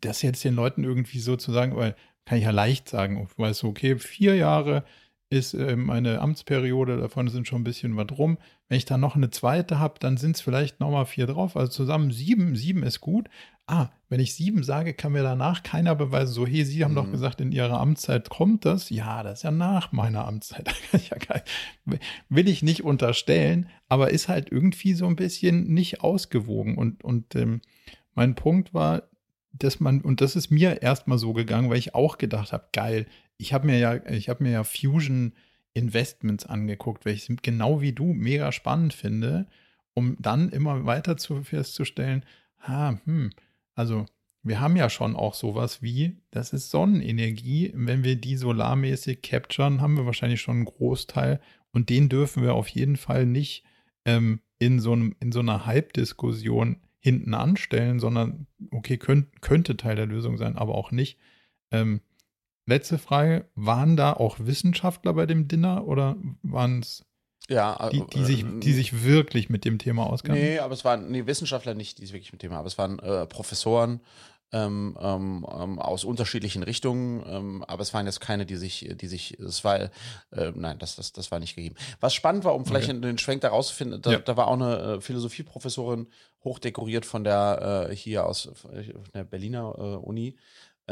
[0.00, 3.98] das jetzt den Leuten irgendwie sozusagen, weil kann ich ja leicht sagen, weißt du, okay,
[3.98, 4.84] vier Jahre
[5.32, 8.36] ist ähm, eine Amtsperiode, davon sind schon ein bisschen was rum.
[8.68, 11.56] Wenn ich dann noch eine zweite habe, dann sind es vielleicht nochmal vier drauf.
[11.56, 12.54] Also zusammen sieben.
[12.54, 13.30] Sieben ist gut.
[13.66, 16.96] Ah, wenn ich sieben sage, kann mir danach keiner beweisen, so, hey, Sie haben mhm.
[16.96, 18.90] doch gesagt, in Ihrer Amtszeit kommt das.
[18.90, 20.68] Ja, das ist ja nach meiner Amtszeit.
[22.28, 26.76] Will ich nicht unterstellen, aber ist halt irgendwie so ein bisschen nicht ausgewogen.
[26.76, 27.62] Und, und ähm,
[28.14, 29.04] mein Punkt war,
[29.54, 33.06] dass man, und das ist mir erstmal so gegangen, weil ich auch gedacht habe, geil,
[33.42, 35.32] ich habe mir ja, ich habe mir ja Fusion
[35.74, 39.48] Investments angeguckt, welche ich genau wie du mega spannend finde,
[39.94, 42.24] um dann immer weiter zu festzustellen,
[42.60, 43.30] ha, hm,
[43.74, 44.06] also
[44.44, 47.72] wir haben ja schon auch sowas wie, das ist Sonnenenergie.
[47.74, 51.40] Wenn wir die solarmäßig capturen, haben wir wahrscheinlich schon einen Großteil
[51.72, 53.64] und den dürfen wir auf jeden Fall nicht
[54.04, 59.96] ähm, in, so einem, in so einer Halbdiskussion hinten anstellen, sondern okay, könnt, könnte Teil
[59.96, 61.18] der Lösung sein, aber auch nicht.
[61.72, 62.00] Ähm,
[62.66, 67.04] letzte Frage, waren da auch Wissenschaftler bei dem Dinner oder waren es
[67.48, 70.40] ja, die, die, sich, äh, die sich wirklich mit dem Thema auskennen?
[70.40, 72.78] Nee, aber es waren nee, Wissenschaftler nicht, die sich wirklich mit dem Thema, aber es
[72.78, 74.00] waren äh, Professoren
[74.52, 79.06] ähm, ähm, ähm, aus unterschiedlichen Richtungen, ähm, aber es waren jetzt keine, die sich, die
[79.06, 79.90] sich, es war, äh,
[80.54, 81.74] nein, das, das, das war nicht gegeben.
[82.00, 83.00] Was spannend war, um vielleicht okay.
[83.00, 84.18] den Schwenk da rauszufinden, da, ja.
[84.18, 86.06] da war auch eine äh, Philosophieprofessorin
[86.44, 90.36] hochdekoriert von der äh, hier aus äh, der Berliner äh, Uni,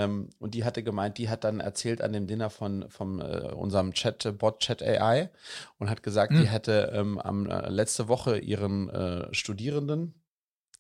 [0.00, 3.52] ähm, und die hatte gemeint, die hat dann erzählt an dem Dinner von vom, äh,
[3.52, 5.30] unserem Chat-Bot Chat AI
[5.78, 6.40] und hat gesagt, hm.
[6.40, 10.14] die hätte ähm, am, äh, letzte Woche ihren äh, Studierenden,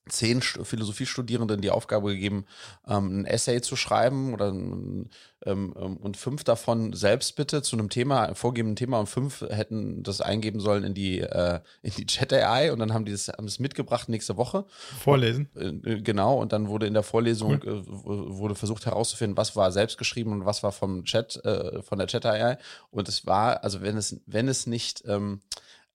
[0.08, 2.46] zehn Philosophiestudierenden die Aufgabe gegeben,
[2.86, 5.08] ähm, ein Essay zu schreiben oder ähm,
[5.46, 10.02] ähm, und fünf davon selbst bitte zu einem Thema, einem vorgegebenen Thema und fünf hätten
[10.02, 13.28] das eingeben sollen in die äh, in die Chat AI und dann haben die das,
[13.28, 14.66] haben das mitgebracht nächste Woche.
[15.02, 15.48] Vorlesen.
[15.54, 17.78] Und, äh, genau und dann wurde in der Vorlesung cool.
[17.78, 21.98] äh, wurde versucht herauszufinden, was war selbst geschrieben und was war vom Chat äh, von
[21.98, 22.58] der Chat AI
[22.90, 25.04] und es war also wenn es wenn es nicht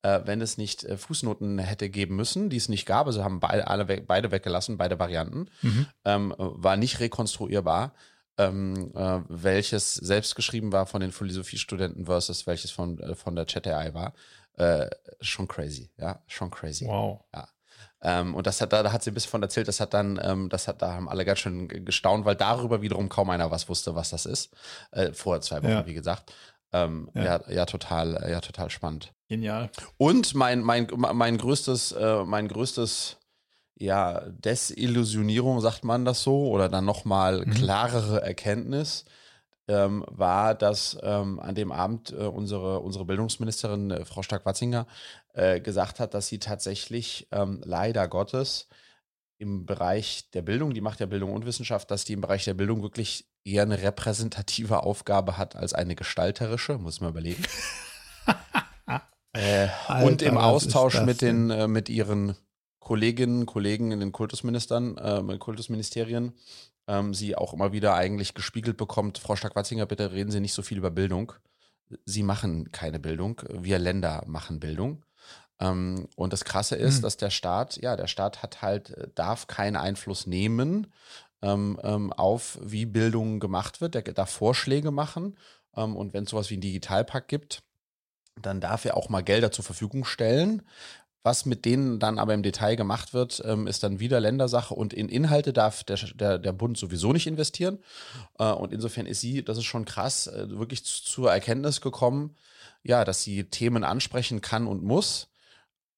[0.06, 3.40] äh, wenn es nicht äh, Fußnoten hätte geben müssen, die es nicht gab, also haben
[3.40, 5.88] beide, alle we beide weggelassen, beide Varianten, mhm.
[6.06, 7.94] ähm, war nicht rekonstruierbar,
[8.38, 13.48] ähm, äh, welches selbst geschrieben war von den Philosophiestudenten versus welches von, äh, von der
[13.48, 14.14] Chat AI war.
[14.58, 14.90] Äh,
[15.22, 16.86] schon crazy, ja, schon crazy.
[16.86, 17.24] Wow.
[17.34, 17.48] Ja.
[18.04, 20.20] Ähm, und das hat, da, da hat sie ein bisschen von erzählt, das hat dann,
[20.24, 23.68] ähm, das hat, da haben alle ganz schön gestaunt, weil darüber wiederum kaum einer was
[23.70, 24.54] wusste, was das ist.
[24.92, 25.86] Äh, vor zwei Wochen, ja.
[25.88, 26.32] wie gesagt.
[26.74, 27.24] Ähm, ja.
[27.24, 27.42] ja.
[27.50, 29.15] ja, total, ja, total spannend.
[29.28, 29.72] Genial.
[29.98, 33.18] Und mein, mein, mein größtes, äh, mein größtes,
[33.78, 37.52] ja, Desillusionierung, sagt man das so, oder dann nochmal mhm.
[37.52, 39.06] klarere Erkenntnis
[39.68, 44.86] ähm, war, dass ähm, an dem Abend äh, unsere, unsere Bildungsministerin, äh, Frau Stark-Watzinger,
[45.34, 48.68] äh, gesagt hat, dass sie tatsächlich ähm, leider Gottes
[49.38, 52.54] im Bereich der Bildung, die macht ja Bildung und Wissenschaft, dass die im Bereich der
[52.54, 57.44] Bildung wirklich eher eine repräsentative Aufgabe hat als eine gestalterische, muss man überlegen.
[59.36, 62.36] äh, Alter, und im Austausch mit den, äh, mit ihren
[62.80, 66.34] Kolleginnen, Kollegen in den Kultusministern, äh, Kultusministerien,
[66.88, 70.62] ähm, sie auch immer wieder eigentlich gespiegelt bekommt, Frau Stark-Watzinger, bitte reden Sie nicht so
[70.62, 71.34] viel über Bildung.
[72.06, 75.04] Sie machen keine Bildung, wir Länder machen Bildung.
[75.60, 77.02] Ähm, und das Krasse ist, mhm.
[77.04, 80.88] dass der Staat, ja, der Staat hat halt, äh, darf keinen Einfluss nehmen
[81.42, 83.96] ähm, ähm, auf, wie Bildung gemacht wird.
[83.96, 85.38] Der darf Vorschläge machen.
[85.76, 87.64] Ähm, und wenn es sowas wie einen Digitalpakt gibt,
[88.42, 90.62] dann darf er auch mal Gelder zur Verfügung stellen.
[91.24, 94.94] Was mit denen dann aber im Detail gemacht wird, ähm, ist dann wieder Ländersache und
[94.94, 97.80] in Inhalte darf der, der, der Bund sowieso nicht investieren.
[98.38, 102.36] Äh, und insofern ist sie, das ist schon krass, äh, wirklich zur Erkenntnis gekommen,
[102.84, 105.30] ja, dass sie Themen ansprechen kann und muss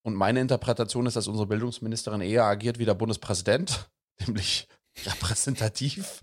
[0.08, 3.90] und meine Interpretation ist, dass unsere Bildungsministerin eher agiert wie der Bundespräsident,
[4.26, 4.66] nämlich
[5.06, 6.20] repräsentativ.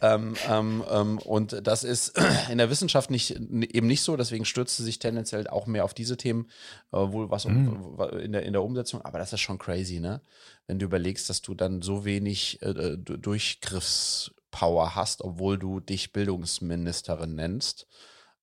[0.00, 2.18] ähm, ähm, ähm, und das ist
[2.50, 5.94] in der Wissenschaft nicht, eben nicht so, deswegen stürzt sie sich tendenziell auch mehr auf
[5.94, 6.50] diese Themen,
[6.92, 7.98] äh, wohl was mhm.
[8.20, 10.20] in, der, in der Umsetzung, aber das ist schon crazy, ne?
[10.66, 16.12] Wenn du überlegst, dass du dann so wenig äh, äh Durchgriffspower hast, obwohl du dich
[16.12, 17.86] Bildungsministerin nennst,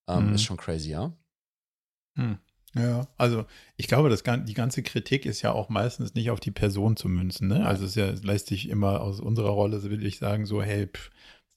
[0.07, 0.35] ähm, mhm.
[0.35, 1.13] ist schon crazy, ja?
[2.15, 2.39] Mhm.
[2.75, 3.45] Ja, also
[3.77, 7.09] ich glaube, das, die ganze Kritik ist ja auch meistens nicht auf die Person zu
[7.09, 7.47] münzen.
[7.47, 7.65] Ne?
[7.65, 10.87] Also es ja, lässt sich immer aus unserer Rolle, will ich sagen, so, hey,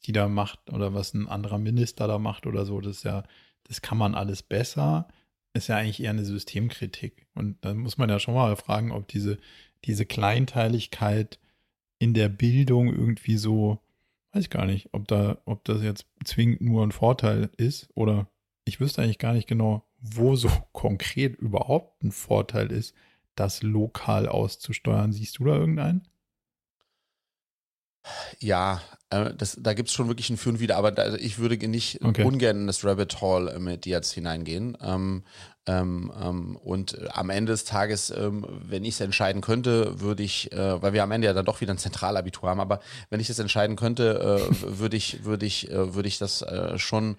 [0.07, 3.25] die da macht oder was ein anderer Minister da macht oder so, das ist ja,
[3.65, 5.09] das kann man alles besser.
[5.55, 7.27] Ist ja eigentlich eher eine Systemkritik.
[7.35, 9.37] Und da muss man ja schon mal fragen, ob diese,
[9.85, 11.39] diese Kleinteiligkeit
[11.99, 13.79] in der Bildung irgendwie so,
[14.33, 18.29] weiß ich gar nicht, ob da, ob das jetzt zwingend nur ein Vorteil ist oder
[18.65, 22.95] ich wüsste eigentlich gar nicht genau, wo so konkret überhaupt ein Vorteil ist,
[23.35, 25.13] das lokal auszusteuern.
[25.13, 26.07] Siehst du da irgendeinen?
[28.39, 31.39] Ja, äh, das, da gibt es schon wirklich ein Für und Wider, aber da, ich
[31.39, 32.25] würde nicht okay.
[32.25, 34.77] ungern in das Rabbit Hole äh, mit dir jetzt hineingehen.
[34.83, 35.25] Ähm,
[35.65, 40.51] ähm, ähm, und am Ende des Tages, ähm, wenn ich es entscheiden könnte, würde ich,
[40.53, 43.29] äh, weil wir am Ende ja dann doch wieder ein Zentralabitur haben, aber wenn ich
[43.29, 47.17] das entscheiden könnte, äh, würde ich, würde ich, äh, würde ich das äh, schon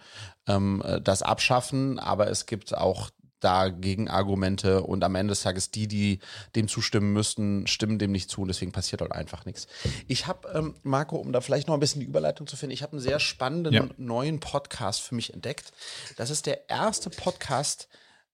[0.47, 1.99] ähm, das abschaffen.
[1.99, 3.11] Aber es gibt auch
[3.43, 6.19] dagegen Argumente und am Ende des Tages die, die
[6.55, 9.67] dem zustimmen müssten, stimmen dem nicht zu und deswegen passiert dort einfach nichts.
[10.07, 12.83] Ich habe, ähm, Marco, um da vielleicht noch ein bisschen die Überleitung zu finden, ich
[12.83, 13.85] habe einen sehr spannenden ja.
[13.97, 15.71] neuen Podcast für mich entdeckt.
[16.17, 17.87] Das ist der erste Podcast,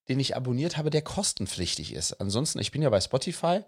[0.10, 2.14] den ich abonniert habe, der kostenpflichtig ist.
[2.14, 3.62] Ansonsten, ich bin ja bei Spotify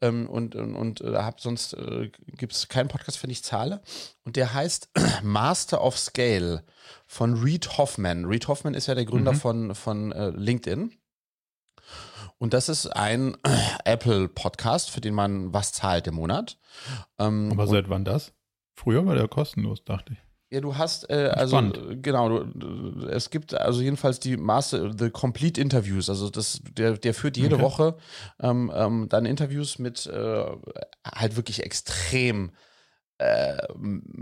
[0.00, 3.44] ähm, und, und, und äh, hab sonst äh, gibt es keinen Podcast, für den ich
[3.44, 3.80] zahle.
[4.24, 4.90] Und der heißt
[5.22, 6.64] Master of Scale
[7.06, 8.24] von Reed Hoffman.
[8.24, 9.36] Reed Hoffman ist ja der Gründer mhm.
[9.36, 10.92] von, von äh, LinkedIn.
[12.38, 13.36] Und das ist ein
[13.84, 16.58] Apple-Podcast, für den man was zahlt im Monat.
[17.18, 18.32] Ähm, Aber seit wann das?
[18.74, 20.18] Früher war der kostenlos, dachte ich.
[20.54, 22.00] Ja, du hast, äh, also Spannend.
[22.04, 27.12] genau, du, es gibt also jedenfalls die Master, the Complete Interviews, also das, der, der
[27.12, 27.64] führt jede okay.
[27.64, 27.96] Woche
[28.40, 30.44] ähm, ähm, dann Interviews mit äh,
[31.04, 32.52] halt wirklich extrem
[33.18, 33.56] äh,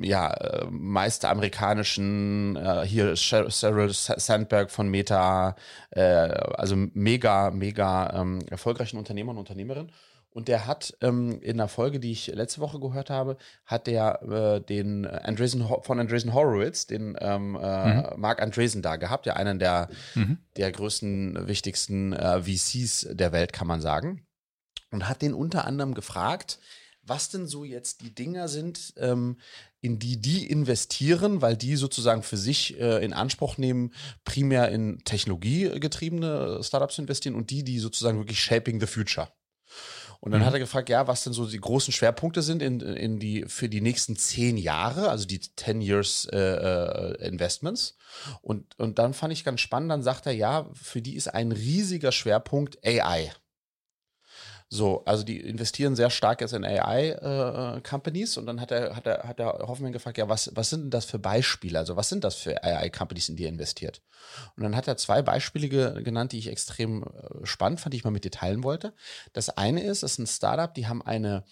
[0.01, 5.55] ja, äh, meist amerikanischen, äh, hier Sheryl Sandberg von Meta,
[5.91, 9.93] äh, also mega, mega ähm, erfolgreichen Unternehmer und Unternehmerinnen.
[10.33, 14.23] Und der hat ähm, in einer Folge, die ich letzte Woche gehört habe, hat der
[14.23, 18.21] äh, den Andresen von Andresen Horowitz, den ähm, äh, mhm.
[18.21, 20.39] Mark Andresen da gehabt, der einen der, mhm.
[20.57, 24.27] der größten, wichtigsten äh, VCs der Welt, kann man sagen.
[24.91, 26.59] Und hat den unter anderem gefragt,
[27.03, 29.37] was denn so jetzt die Dinger sind, ähm,
[29.81, 33.93] in die die investieren, weil die sozusagen für sich äh, in Anspruch nehmen,
[34.25, 39.29] primär in technologiegetriebene Startups zu investieren und die, die sozusagen wirklich shaping the future.
[40.25, 40.45] Und dann mhm.
[40.45, 43.69] hat er gefragt, ja, was denn so die großen Schwerpunkte sind in, in die, für
[43.69, 47.97] die nächsten zehn Jahre, also die 10 Years äh, äh, Investments.
[48.41, 51.51] Und, und dann fand ich ganz spannend, dann sagt er, ja, für die ist ein
[51.51, 53.33] riesiger Schwerpunkt AI.
[54.75, 59.07] So, also die investieren sehr stark jetzt in AI-Companies äh, und dann hat er, hat
[59.07, 61.79] er, hat er Hoffmann gefragt, ja, was, was sind denn das für Beispiele?
[61.79, 64.01] Also was sind das für AI-Companies, in die er investiert?
[64.57, 67.99] Und dann hat er zwei Beispiele ge genannt, die ich extrem äh, spannend fand, die
[67.99, 68.95] ich mal mit dir teilen wollte.
[69.35, 71.45] Das eine ist, das ist ein Startup, die haben eine,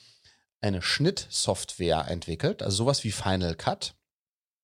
[0.63, 3.97] eine Schnittsoftware entwickelt, also sowas wie Final Cut.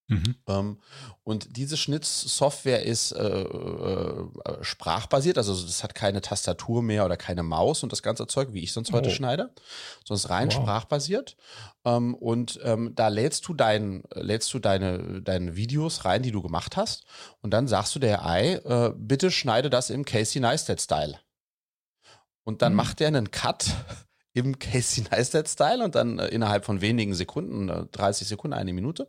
[0.08, 0.36] Mhm.
[0.46, 0.78] Ähm,
[1.24, 4.28] und diese Schnittsoftware ist äh, äh,
[4.62, 8.62] sprachbasiert, also das hat keine Tastatur mehr oder keine Maus und das ganze Zeug, wie
[8.62, 9.12] ich sonst heute oh.
[9.12, 9.52] schneide,
[10.04, 10.54] sondern rein wow.
[10.54, 11.36] sprachbasiert.
[11.84, 16.40] Ähm, und ähm, da lädst du, dein, lädst du deine, deine Videos rein, die du
[16.40, 17.04] gemacht hast,
[17.40, 21.18] und dann sagst du der AI, äh, bitte schneide das im Casey Neistat-Style.
[22.44, 22.76] Und dann mhm.
[22.76, 23.70] macht er einen Cut
[24.34, 29.08] im Casey Neistat-Style und dann äh, innerhalb von wenigen Sekunden, 30 äh, Sekunden, eine Minute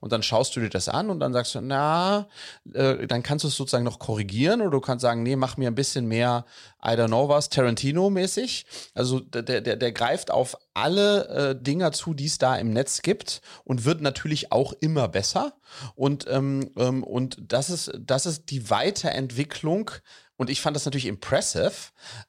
[0.00, 2.28] und dann schaust du dir das an und dann sagst du, na,
[2.72, 5.68] äh, dann kannst du es sozusagen noch korrigieren oder du kannst sagen, nee, mach mir
[5.68, 6.44] ein bisschen mehr,
[6.84, 8.66] I don't know was, Tarantino-mäßig.
[8.94, 13.02] Also der, der, der greift auf alle äh, Dinger zu, die es da im Netz
[13.02, 15.54] gibt und wird natürlich auch immer besser.
[15.94, 19.90] Und, ähm, ähm, und das ist, das ist die Weiterentwicklung.
[20.36, 21.72] Und ich fand das natürlich impressive,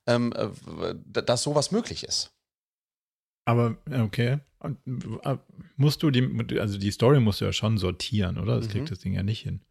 [0.08, 2.32] ähm, äh, dass sowas möglich ist.
[3.45, 4.39] Aber, okay.
[4.62, 5.38] Äh,
[5.78, 8.58] musst du die, also die Story musst du ja schon sortieren, oder?
[8.58, 8.72] Das mhm.
[8.72, 9.62] kriegt das Ding ja nicht hin.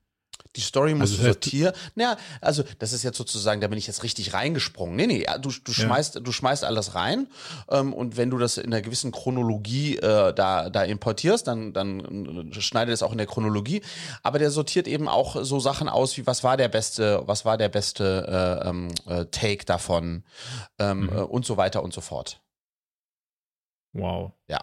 [0.56, 1.74] Die Story musst also, du sortieren.
[1.94, 4.96] Naja, also das ist jetzt sozusagen, da bin ich jetzt richtig reingesprungen.
[4.96, 6.20] Nee, nee, du, du, schmeißt, ja.
[6.20, 7.28] du schmeißt alles rein
[7.70, 12.50] ähm, und wenn du das in einer gewissen Chronologie äh, da, da importierst, dann, dann
[12.50, 13.82] äh, schneidet es auch in der Chronologie.
[14.22, 17.58] Aber der sortiert eben auch so Sachen aus, wie was war der beste, was war
[17.58, 20.24] der beste äh, ähm, äh, Take davon
[20.78, 21.08] ähm, mhm.
[21.10, 22.40] Äh, und so weiter und so fort.
[23.92, 24.32] Wow.
[24.48, 24.60] Ja.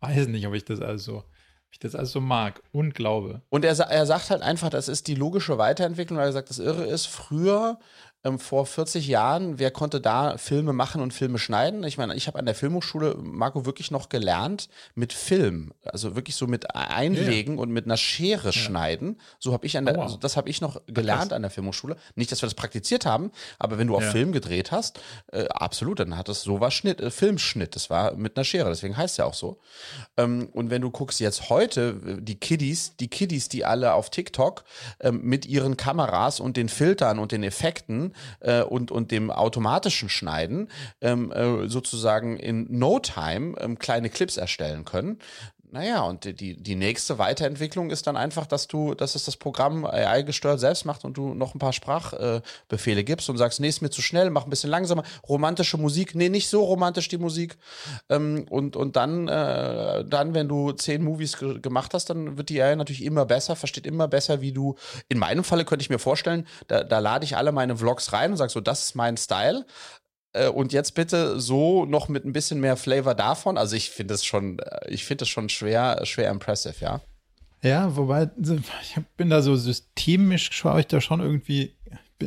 [0.00, 3.42] Weiß nicht, ob ich das also, ob ich das also mag und glaube.
[3.48, 6.58] Und er, er sagt halt einfach, das ist die logische Weiterentwicklung, weil er sagt, das
[6.58, 7.78] Irre ist, früher
[8.24, 11.84] ähm, vor 40 Jahren, wer konnte da Filme machen und Filme schneiden?
[11.84, 15.72] Ich meine, ich habe an der Filmhochschule, Marco, wirklich noch gelernt mit Film.
[15.84, 17.62] Also wirklich so mit Einlegen ja.
[17.62, 18.52] und mit einer Schere ja.
[18.52, 19.20] schneiden.
[19.38, 20.04] So habe ich an der, oh, wow.
[20.04, 21.32] also das habe ich noch gelernt Krass.
[21.32, 21.96] an der Filmhochschule.
[22.16, 24.10] Nicht, dass wir das praktiziert haben, aber wenn du auf ja.
[24.10, 25.00] Film gedreht hast,
[25.32, 27.76] äh, absolut, dann hat es so was Schnitt, äh, Filmschnitt.
[27.76, 29.60] Das war mit einer Schere, deswegen heißt es ja auch so.
[30.16, 34.64] Ähm, und wenn du guckst jetzt heute, die Kiddies, die Kiddies, die alle auf TikTok
[35.00, 38.07] ähm, mit ihren Kameras und den Filtern und den Effekten
[38.40, 40.68] äh, und, und dem automatischen Schneiden
[41.00, 45.18] ähm, äh, sozusagen in No Time ähm, kleine Clips erstellen können.
[45.70, 49.84] Naja, und die, die nächste Weiterentwicklung ist dann einfach, dass du, dass es das Programm
[49.84, 53.68] AI gesteuert selbst macht und du noch ein paar Sprachbefehle äh, gibst und sagst, nee,
[53.68, 55.02] ist mir zu schnell, mach ein bisschen langsamer.
[55.28, 57.58] Romantische Musik, nee, nicht so romantisch die Musik.
[58.08, 62.48] Ähm, und, und dann, äh, dann, wenn du zehn Movies ge gemacht hast, dann wird
[62.48, 64.76] die AI natürlich immer besser, versteht immer besser, wie du,
[65.08, 68.30] in meinem Falle könnte ich mir vorstellen, da, da lade ich alle meine Vlogs rein
[68.30, 69.66] und sage so, das ist mein Style.
[70.38, 73.58] Äh, und jetzt bitte so noch mit ein bisschen mehr Flavor davon.
[73.58, 77.00] Also ich finde es schon, äh, ich finde es schon schwer, schwer impressive, ja.
[77.62, 81.74] Ja, wobei, ich bin da so systemisch, schaue ich da schon irgendwie,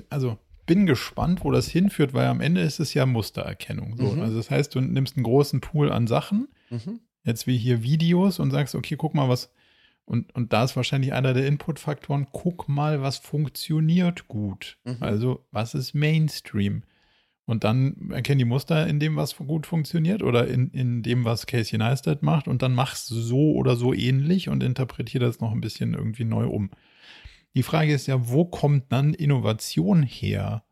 [0.10, 3.96] also bin gespannt, wo das hinführt, weil am Ende ist es ja Mustererkennung.
[3.98, 4.04] So.
[4.04, 4.22] Mhm.
[4.22, 7.00] Also das heißt, du nimmst einen großen Pool an Sachen, mhm.
[7.24, 9.50] jetzt wie hier Videos und sagst, okay, guck mal, was,
[10.04, 14.78] und, und da ist wahrscheinlich einer der Inputfaktoren, guck mal, was funktioniert gut.
[14.84, 14.98] Mhm.
[15.00, 16.84] Also, was ist Mainstream?
[17.52, 21.48] Und dann erkennen die Muster in dem, was gut funktioniert oder in, in dem, was
[21.48, 25.60] Casey Neistat macht und dann machst so oder so ähnlich und interpretiere das noch ein
[25.60, 26.72] bisschen irgendwie neu um.
[27.54, 30.64] Die Frage ist ja, wo kommt dann Innovation her?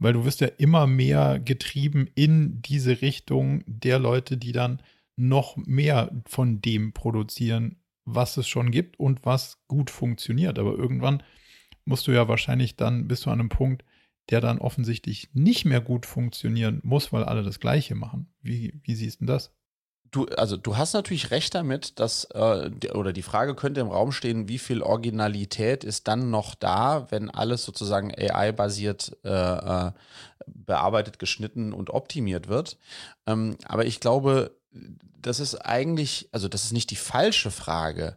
[0.00, 4.82] Weil du wirst ja immer mehr getrieben in diese Richtung der Leute, die dann
[5.14, 10.58] noch mehr von dem produzieren, was es schon gibt und was gut funktioniert.
[10.58, 11.22] Aber irgendwann
[11.84, 13.84] musst du ja wahrscheinlich dann, bist du an einem Punkt,
[14.30, 18.28] der dann offensichtlich nicht mehr gut funktionieren muss, weil alle das Gleiche machen.
[18.42, 19.52] Wie, wie siehst du das?
[20.10, 24.12] Du, also du hast natürlich recht damit, dass, äh, oder die Frage könnte im Raum
[24.12, 29.92] stehen, wie viel Originalität ist dann noch da, wenn alles sozusagen AI-basiert äh, äh,
[30.46, 32.78] bearbeitet, geschnitten und optimiert wird.
[33.26, 34.56] Ähm, aber ich glaube,
[35.20, 38.16] das ist eigentlich, also das ist nicht die falsche Frage,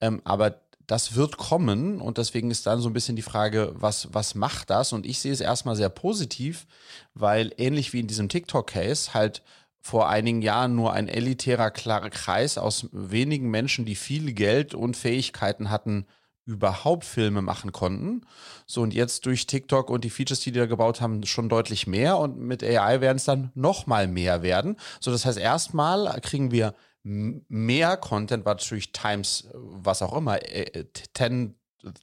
[0.00, 4.08] ähm, aber das wird kommen und deswegen ist dann so ein bisschen die Frage, was,
[4.12, 4.94] was macht das?
[4.94, 6.66] Und ich sehe es erstmal sehr positiv,
[7.12, 9.42] weil ähnlich wie in diesem TikTok-Case halt
[9.82, 14.96] vor einigen Jahren nur ein elitärer klarer Kreis aus wenigen Menschen, die viel Geld und
[14.96, 16.06] Fähigkeiten hatten,
[16.46, 18.22] überhaupt Filme machen konnten.
[18.64, 21.86] So und jetzt durch TikTok und die Features, die die da gebaut haben, schon deutlich
[21.86, 24.76] mehr und mit AI werden es dann noch mal mehr werden.
[25.00, 30.46] So das heißt erstmal kriegen wir mehr Content war natürlich times, was auch immer, 10
[30.46, 30.84] äh,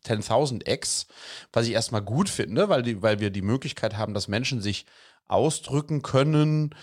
[0.05, 1.07] 10.000x,
[1.51, 4.85] was ich erstmal gut finde, weil, die, weil wir die Möglichkeit haben, dass Menschen sich
[5.27, 6.73] ausdrücken können,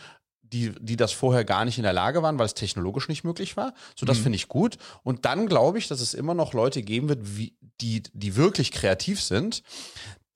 [0.42, 3.56] die, die das vorher gar nicht in der Lage waren, weil es technologisch nicht möglich
[3.56, 3.72] war.
[3.96, 4.22] So, das mhm.
[4.24, 4.76] finde ich gut.
[5.02, 8.70] Und dann glaube ich, dass es immer noch Leute geben wird, wie, die, die wirklich
[8.70, 9.62] kreativ sind,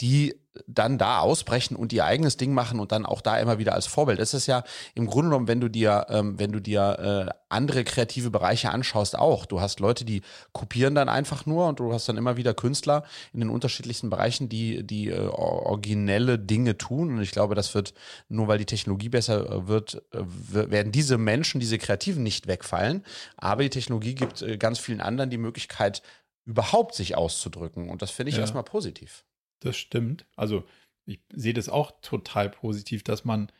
[0.00, 0.34] die
[0.66, 3.86] dann da ausbrechen und ihr eigenes Ding machen und dann auch da immer wieder als
[3.86, 4.18] Vorbild.
[4.18, 7.84] Es ist ja im Grunde genommen, wenn du dir, ähm, wenn du dir äh, andere
[7.84, 9.46] kreative Bereiche anschaust, auch.
[9.46, 10.22] Du hast Leute, die
[10.52, 14.48] kopieren dann einfach nur und du hast dann immer wieder Künstler in den unterschiedlichsten Bereichen,
[14.48, 17.10] die, die äh, originelle Dinge tun.
[17.16, 17.92] Und ich glaube, das wird,
[18.28, 23.04] nur weil die Technologie besser äh, wird, äh, werden diese Menschen, diese Kreativen nicht wegfallen.
[23.36, 26.02] Aber die Technologie gibt äh, ganz vielen anderen die Möglichkeit,
[26.44, 27.90] überhaupt sich auszudrücken.
[27.90, 28.42] Und das finde ich ja.
[28.42, 29.24] erstmal positiv.
[29.60, 30.26] Das stimmt.
[30.36, 30.64] Also
[31.04, 33.50] ich sehe das auch total positiv, dass man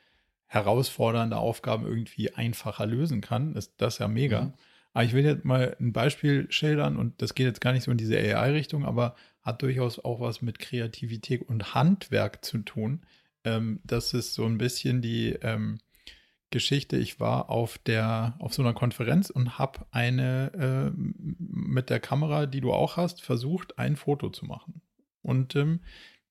[0.47, 3.55] herausfordernde Aufgaben irgendwie einfacher lösen kann.
[3.55, 4.43] Das, das ist ja mega.
[4.43, 4.53] Mhm.
[4.93, 7.91] Aber ich will jetzt mal ein Beispiel schildern und das geht jetzt gar nicht so
[7.91, 13.03] in diese AI-Richtung, aber hat durchaus auch was mit Kreativität und Handwerk zu tun.
[13.45, 15.79] Ähm, das ist so ein bisschen die ähm,
[16.51, 16.97] Geschichte.
[16.97, 22.47] Ich war auf der auf so einer Konferenz und habe eine äh, mit der Kamera,
[22.47, 24.81] die du auch hast, versucht, ein Foto zu machen.
[25.27, 25.81] Und ähm,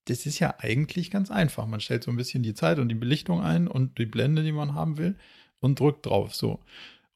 [0.06, 1.66] das ist ja eigentlich ganz einfach.
[1.66, 4.52] Man stellt so ein bisschen die Zeit und die Belichtung ein und die Blende, die
[4.52, 5.16] man haben will,
[5.60, 6.36] und drückt drauf.
[6.36, 6.60] So.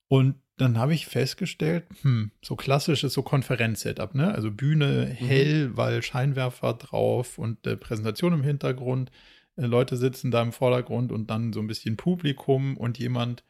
[0.07, 4.33] Und dann habe ich festgestellt, hm, so klassisches so Konferenz-Setup, ne?
[4.33, 5.25] Also Bühne mhm.
[5.25, 9.11] hell, weil Scheinwerfer drauf und äh, Präsentation im Hintergrund.
[9.55, 13.43] Äh, Leute sitzen da im Vordergrund und dann so ein bisschen Publikum und jemand,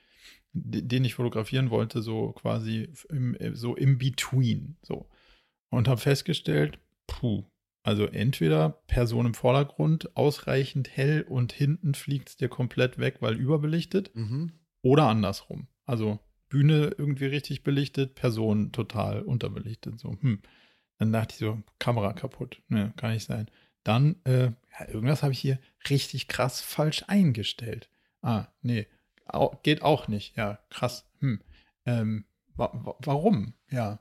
[0.53, 4.77] den ich fotografieren wollte, so quasi im, äh, so im Between.
[4.83, 5.07] So.
[5.69, 6.77] Und habe festgestellt,
[7.07, 7.43] puh,
[7.83, 13.35] also entweder Person im Vordergrund ausreichend hell und hinten fliegt es dir komplett weg, weil
[13.35, 14.15] überbelichtet.
[14.15, 14.51] Mhm.
[14.81, 15.67] Oder andersrum.
[15.85, 16.19] Also
[16.49, 19.99] Bühne irgendwie richtig belichtet, Person total unterbelichtet.
[19.99, 20.41] So, hm.
[20.97, 22.61] Dann dachte ich so, Kamera kaputt.
[22.67, 23.49] Ne, kann nicht sein.
[23.83, 25.59] Dann, äh, ja, irgendwas habe ich hier
[25.89, 27.89] richtig krass falsch eingestellt.
[28.21, 28.87] Ah, nee,
[29.63, 30.35] geht auch nicht.
[30.35, 31.09] Ja, krass.
[31.19, 31.41] Hm.
[31.85, 32.25] Ähm,
[32.55, 33.53] wa warum?
[33.69, 33.99] Ja.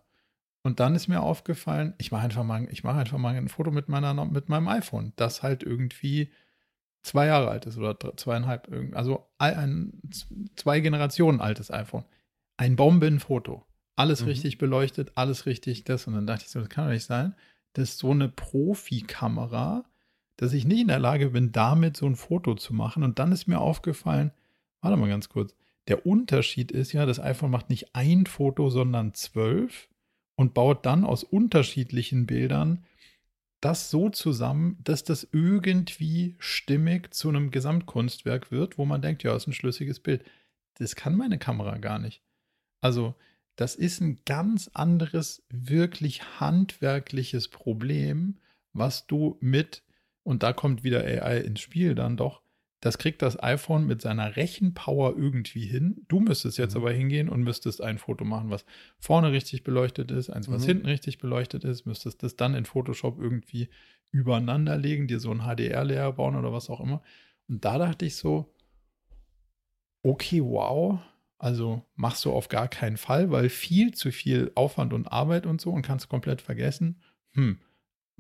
[0.68, 3.70] Und dann ist mir aufgefallen, ich mache einfach mal, ich mache einfach mal ein Foto
[3.70, 6.30] mit meiner, mit meinem iPhone, das halt irgendwie
[7.02, 9.94] zwei Jahre alt ist oder zweieinhalb, also ein,
[10.56, 12.04] zwei Generationen altes iPhone.
[12.58, 13.64] Ein Bombenfoto.
[13.96, 14.28] Alles mhm.
[14.28, 16.06] richtig beleuchtet, alles richtig das.
[16.06, 17.34] Und dann dachte ich so, das kann doch nicht sein,
[17.72, 19.86] dass so eine Profikamera,
[20.36, 23.04] dass ich nicht in der Lage bin, damit so ein Foto zu machen.
[23.04, 24.32] Und dann ist mir aufgefallen,
[24.82, 25.54] warte mal ganz kurz,
[25.88, 29.88] der Unterschied ist ja, das iPhone macht nicht ein Foto, sondern zwölf
[30.38, 32.84] und baut dann aus unterschiedlichen Bildern
[33.60, 39.34] das so zusammen, dass das irgendwie stimmig zu einem Gesamtkunstwerk wird, wo man denkt, ja,
[39.34, 40.24] ist ein schlüssiges Bild.
[40.74, 42.22] Das kann meine Kamera gar nicht.
[42.80, 43.16] Also,
[43.56, 48.38] das ist ein ganz anderes, wirklich handwerkliches Problem,
[48.72, 49.82] was du mit,
[50.22, 52.42] und da kommt wieder AI ins Spiel dann doch,
[52.80, 56.04] das kriegt das iPhone mit seiner Rechenpower irgendwie hin.
[56.08, 56.82] Du müsstest jetzt mhm.
[56.82, 58.64] aber hingehen und müsstest ein Foto machen, was
[58.98, 60.66] vorne richtig beleuchtet ist, eins, was mhm.
[60.66, 63.68] hinten richtig beleuchtet ist, müsstest das dann in Photoshop irgendwie
[64.10, 67.02] übereinander legen, dir so ein HDR-Layer bauen oder was auch immer.
[67.48, 68.54] Und da dachte ich so,
[70.02, 71.00] okay, wow,
[71.38, 75.60] also machst du auf gar keinen Fall, weil viel zu viel Aufwand und Arbeit und
[75.60, 77.00] so und kannst komplett vergessen.
[77.32, 77.58] Hm,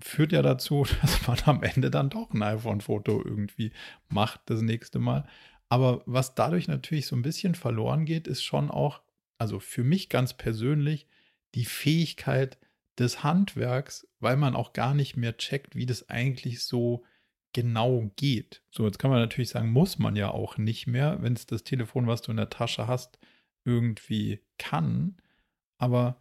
[0.00, 3.72] führt ja dazu, dass man am Ende dann doch ein iPhone-Foto irgendwie
[4.08, 5.28] macht das nächste Mal.
[5.68, 9.02] Aber was dadurch natürlich so ein bisschen verloren geht, ist schon auch,
[9.36, 11.06] also für mich ganz persönlich,
[11.54, 12.58] die Fähigkeit
[12.98, 17.04] des Handwerks, weil man auch gar nicht mehr checkt, wie das eigentlich so
[17.52, 18.62] genau geht.
[18.70, 21.64] So, jetzt kann man natürlich sagen, muss man ja auch nicht mehr, wenn es das
[21.64, 23.18] Telefon, was du in der Tasche hast,
[23.64, 25.16] irgendwie kann.
[25.78, 26.20] Aber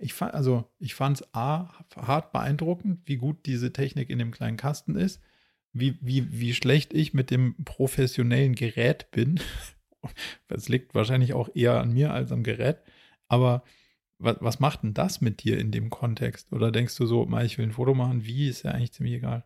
[0.00, 4.30] ich, fand, also ich fand es A, hart beeindruckend, wie gut diese Technik in dem
[4.30, 5.20] kleinen Kasten ist,
[5.72, 9.40] wie, wie, wie schlecht ich mit dem professionellen Gerät bin.
[10.46, 12.78] Das liegt wahrscheinlich auch eher an mir als am Gerät.
[13.26, 13.64] Aber
[14.18, 16.52] was, was macht denn das mit dir in dem Kontext?
[16.52, 19.44] Oder denkst du so, ich will ein Foto machen, wie ist ja eigentlich ziemlich egal?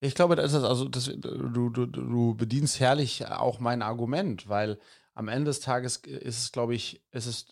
[0.00, 4.78] Ich glaube, das ist also, das, du, du, du bedienst herrlich auch mein Argument, weil
[5.12, 7.48] am Ende des Tages ist es, glaube ich, ist es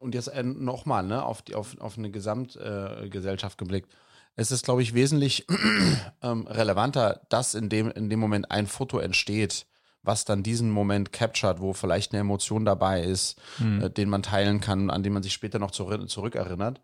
[0.00, 3.92] und jetzt äh, nochmal, ne, auf, die, auf, auf eine Gesamtgesellschaft äh, geblickt.
[4.34, 5.46] Es ist, glaube ich, wesentlich
[6.22, 9.66] ähm, relevanter, dass in dem, in dem Moment ein Foto entsteht,
[10.02, 13.82] was dann diesen Moment captured, wo vielleicht eine Emotion dabei ist, mhm.
[13.82, 16.80] äh, den man teilen kann, an den man sich später noch zurück, zurückerinnert,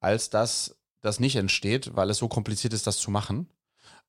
[0.00, 3.48] als dass das nicht entsteht, weil es so kompliziert ist, das zu machen.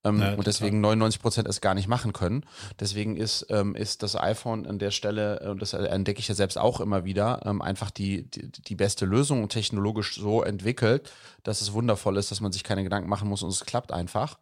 [0.07, 2.43] Ähm, ja, und deswegen 99 Prozent es gar nicht machen können.
[2.79, 6.57] Deswegen ist, ähm, ist das iPhone an der Stelle, und das entdecke ich ja selbst
[6.57, 11.11] auch immer wieder, ähm, einfach die, die, die beste Lösung technologisch so entwickelt,
[11.43, 14.37] dass es wundervoll ist, dass man sich keine Gedanken machen muss und es klappt einfach.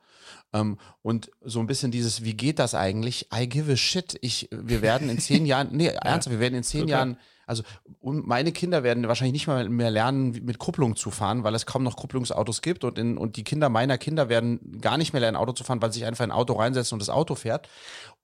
[0.53, 3.27] Ähm, und so ein bisschen dieses, wie geht das eigentlich?
[3.33, 4.17] I give a shit.
[4.21, 7.17] Ich, wir werden in zehn Jahren, nee, ernsthaft, wir werden in zehn Jahren
[7.47, 7.63] also
[8.01, 11.83] meine Kinder werden wahrscheinlich nicht mal mehr lernen, mit Kupplung zu fahren, weil es kaum
[11.83, 15.37] noch Kupplungsautos gibt und, in, und die Kinder meiner Kinder werden gar nicht mehr lernen,
[15.37, 17.69] Auto zu fahren, weil sie sich einfach ein Auto reinsetzen und das Auto fährt.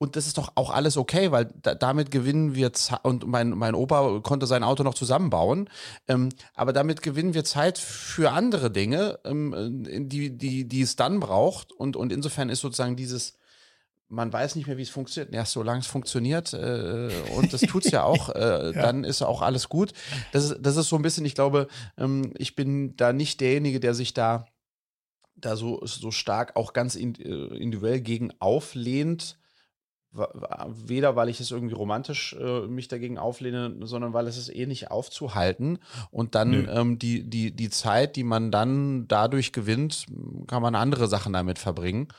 [0.01, 3.51] Und das ist doch auch alles okay, weil da, damit gewinnen wir Zeit und mein,
[3.51, 5.69] mein Opa konnte sein Auto noch zusammenbauen.
[6.07, 11.19] Ähm, aber damit gewinnen wir Zeit für andere Dinge, ähm, die, die, die es dann
[11.19, 11.71] braucht.
[11.71, 13.37] Und, und insofern ist sozusagen dieses
[14.09, 15.35] man weiß nicht mehr, wie es funktioniert.
[15.35, 18.71] Ja, solange es funktioniert, äh, und das tut es ja auch, äh, ja.
[18.71, 19.93] dann ist auch alles gut.
[20.31, 23.79] Das ist, das ist so ein bisschen, ich glaube, ähm, ich bin da nicht derjenige,
[23.79, 24.47] der sich da,
[25.35, 29.37] da so, so stark auch ganz äh, individuell gegen auflehnt.
[30.13, 34.65] Weder, weil ich es irgendwie romantisch äh, mich dagegen auflehne, sondern weil es ist eh
[34.65, 35.79] nicht aufzuhalten.
[36.09, 40.05] Und dann ähm, die, die, die Zeit, die man dann dadurch gewinnt,
[40.47, 42.09] kann man andere Sachen damit verbringen.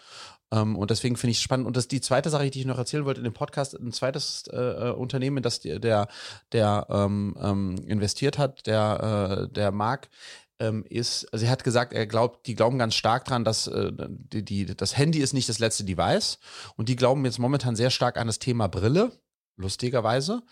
[0.53, 1.67] Ähm, und deswegen finde ich es spannend.
[1.67, 4.45] Und das die zweite Sache, die ich noch erzählen wollte in dem Podcast, ein zweites
[4.53, 6.09] äh, äh Unternehmen, das der, der,
[6.53, 10.09] der ähm, ähm, investiert hat, der, äh, der Marc,
[10.63, 13.93] ähm, ist, also er hat gesagt, er glaubt, die glauben ganz stark dran, dass äh,
[14.09, 16.39] die, die, das Handy ist nicht das letzte Device.
[16.77, 19.13] Und die glauben jetzt momentan sehr stark an das Thema Brille
[19.57, 20.43] lustigerweise.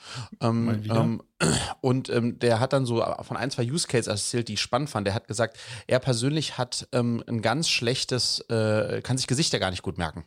[0.40, 1.22] Ähm, ähm,
[1.80, 4.90] und ähm, der hat dann so von ein, zwei Use Cases erzählt, die ich spannend
[4.90, 5.06] fand.
[5.06, 9.70] Der hat gesagt, er persönlich hat ähm, ein ganz schlechtes, äh, kann sich Gesichter gar
[9.70, 10.24] nicht gut merken.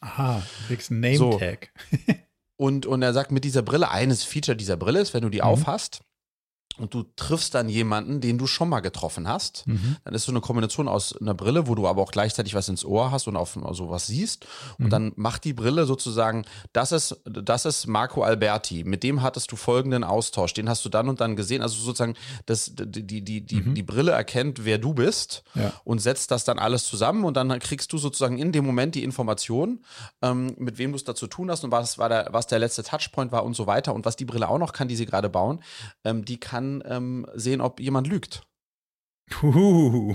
[0.00, 1.72] Aha, kriegst ein Name-Tag.
[1.90, 2.14] So.
[2.56, 5.38] und, und er sagt, mit dieser Brille, eines Feature dieser Brille ist, wenn du die
[5.38, 5.44] mhm.
[5.44, 6.00] aufhast,
[6.78, 9.96] und du triffst dann jemanden, den du schon mal getroffen hast, mhm.
[10.04, 12.84] dann ist so eine Kombination aus einer Brille, wo du aber auch gleichzeitig was ins
[12.84, 14.46] Ohr hast und auf so also was siehst.
[14.78, 14.90] Und mhm.
[14.90, 19.56] dann macht die Brille sozusagen, das ist, das ist Marco Alberti, mit dem hattest du
[19.56, 21.62] folgenden Austausch, den hast du dann und dann gesehen.
[21.62, 22.14] Also sozusagen,
[22.44, 23.74] das, die, die, die, die, mhm.
[23.74, 25.72] die Brille erkennt, wer du bist ja.
[25.84, 29.04] und setzt das dann alles zusammen und dann kriegst du sozusagen in dem Moment die
[29.04, 29.84] Information,
[30.22, 32.58] ähm, mit wem du es da zu tun hast und was, war der, was der
[32.58, 33.94] letzte Touchpoint war und so weiter.
[33.94, 35.62] Und was die Brille auch noch kann, die sie gerade bauen,
[36.04, 38.42] ähm, die kann kann ähm, sehen, ob jemand lügt.
[39.42, 40.14] Uh.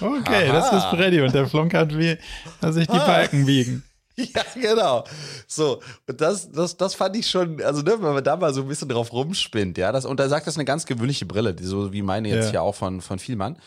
[0.00, 0.52] okay, Aha.
[0.52, 2.16] das ist Freddy und der flunkert wie,
[2.60, 3.06] dass sich die ah.
[3.06, 3.82] Balken biegen.
[4.16, 5.02] Ja, genau.
[5.48, 8.62] So, und das, das, das fand ich schon, also ne, wenn man da mal so
[8.62, 11.64] ein bisschen drauf rumspinnt, ja, das, und er sagt, das eine ganz gewöhnliche Brille, die,
[11.64, 12.50] so wie meine jetzt ja.
[12.52, 13.58] hier auch von, von Vielmann,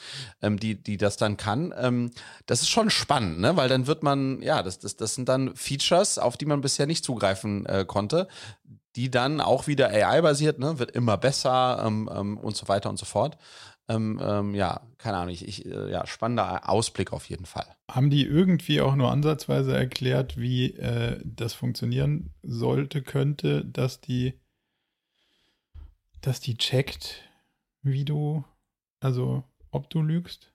[0.42, 1.74] ähm, die, die das dann kann.
[1.78, 2.12] Ähm,
[2.46, 5.54] das ist schon spannend, ne, weil dann wird man, ja, das, das, das sind dann
[5.54, 8.30] Features, auf die man bisher nicht zugreifen äh, konnte,
[8.98, 12.98] die dann auch wieder AI-basiert, ne, wird immer besser ähm, ähm, und so weiter und
[12.98, 13.38] so fort.
[13.88, 17.68] Ähm, ähm, ja, keine Ahnung, ich, ich äh, ja, spannender Ausblick auf jeden Fall.
[17.90, 24.34] Haben die irgendwie auch nur ansatzweise erklärt, wie äh, das funktionieren sollte, könnte, dass die,
[26.20, 27.22] dass die checkt,
[27.84, 28.44] wie du,
[29.00, 30.52] also ob du lügst?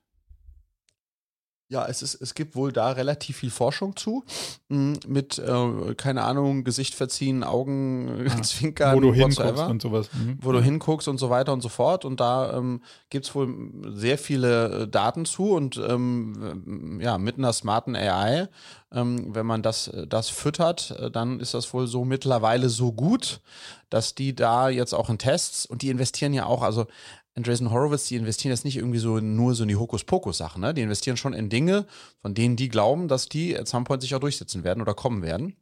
[1.73, 4.25] Ja, es, ist, es gibt wohl da relativ viel Forschung zu.
[4.69, 10.11] Mm, mit, äh, keine Ahnung, Gesicht verziehen, Augen ah, zwinkern, wo du hinguckst und sowas.
[10.13, 10.39] Mhm.
[10.43, 12.05] Wo du hinguckst und so weiter und so fort.
[12.05, 15.53] Und da ähm, gibt es wohl sehr viele äh, Daten zu.
[15.53, 18.49] Und ähm, ja, mit einer smarten AI,
[18.93, 23.41] ähm, wenn man das, das füttert, äh, dann ist das wohl so mittlerweile so gut,
[23.89, 26.87] dass die da jetzt auch in Tests und die investieren ja auch, also
[27.35, 30.75] Andreessen Horowitz, die investieren jetzt nicht irgendwie so nur so in die Hokuspokus-Sachen, ne?
[30.75, 31.87] Die investieren schon in Dinge,
[32.21, 35.23] von denen die glauben, dass die at some point sich auch durchsetzen werden oder kommen
[35.23, 35.57] werden.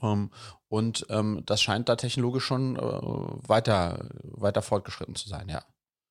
[0.00, 0.30] Um, ähm,
[0.68, 5.62] und ähm, das scheint da technologisch schon äh, weiter, weiter fortgeschritten zu sein, ja.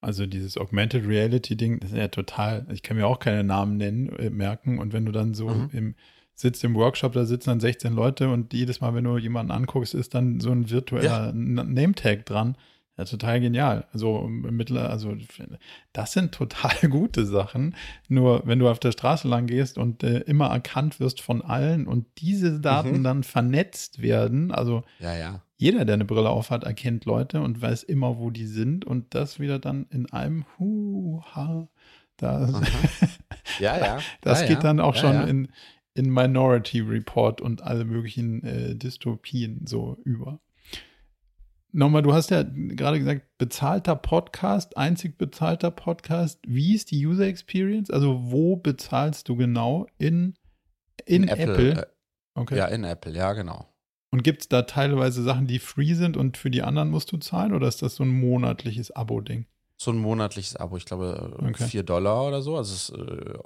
[0.01, 4.09] Also dieses Augmented Reality-Ding, das ist ja total, ich kann mir auch keine Namen nennen,
[4.17, 4.79] äh, merken.
[4.79, 5.69] Und wenn du dann so mhm.
[5.73, 5.95] im,
[6.33, 9.93] sitzt im Workshop, da sitzen dann 16 Leute und jedes Mal, wenn du jemanden anguckst,
[9.93, 11.31] ist dann so ein virtueller ja.
[11.33, 12.57] Name-Tag dran.
[12.97, 13.85] Ja, total genial.
[13.93, 15.15] Also mittler, also
[15.93, 17.75] das sind total gute Sachen.
[18.09, 21.87] Nur wenn du auf der Straße lang gehst und äh, immer erkannt wirst von allen
[21.87, 23.03] und diese Daten mhm.
[23.03, 25.41] dann vernetzt werden, also ja, ja.
[25.57, 29.39] jeder, der eine Brille aufhat, erkennt Leute und weiß immer, wo die sind und das
[29.39, 31.69] wieder dann in einem Hu-Ha.
[32.17, 32.61] Da,
[33.59, 33.99] ja, ja.
[34.19, 35.47] Das ja, geht dann auch schon in,
[35.93, 40.39] in Minority Report und alle möglichen äh, Dystopien so über.
[41.73, 46.39] Nochmal, du hast ja gerade gesagt, bezahlter Podcast, einzig bezahlter Podcast.
[46.45, 47.89] Wie ist die User Experience?
[47.89, 49.87] Also wo bezahlst du genau?
[49.97, 50.33] In,
[51.05, 51.71] in, in Apple?
[51.71, 51.81] Apple?
[51.83, 51.85] Äh,
[52.35, 52.57] okay.
[52.57, 53.73] Ja, in Apple, ja, genau.
[54.11, 57.17] Und gibt es da teilweise Sachen, die free sind und für die anderen musst du
[57.17, 57.53] zahlen?
[57.53, 59.45] Oder ist das so ein monatliches Abo-Ding?
[59.81, 61.65] So ein monatliches Abo, ich glaube äh, Okay.
[61.65, 62.55] 4 Dollar oder so.
[62.55, 63.37] Also es, äh,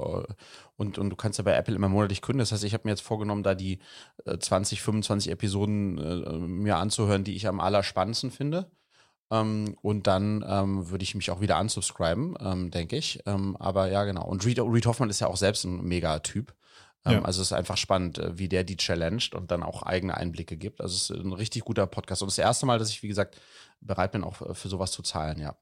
[0.75, 2.39] und, und du kannst ja bei Apple immer monatlich kündigen.
[2.39, 3.79] Das heißt, ich habe mir jetzt vorgenommen, da die
[4.25, 8.69] äh, 20, 25 Episoden äh, mir anzuhören, die ich am allerspannendsten finde.
[9.31, 13.21] Ähm, und dann ähm, würde ich mich auch wieder unsubscriben, ähm, denke ich.
[13.25, 14.25] Ähm, aber ja, genau.
[14.25, 16.53] Und Reed, Reed Hoffman ist ja auch selbst ein Mega-Typ.
[17.05, 17.21] Ähm, Ja.
[17.21, 20.57] Also es ist einfach spannend, äh, wie der die challenged und dann auch eigene Einblicke
[20.57, 20.81] gibt.
[20.81, 22.23] Also es ist ein richtig guter Podcast.
[22.23, 23.39] Und das erste Mal, dass ich, wie gesagt,
[23.79, 25.55] bereit bin, auch für sowas zu zahlen, ja.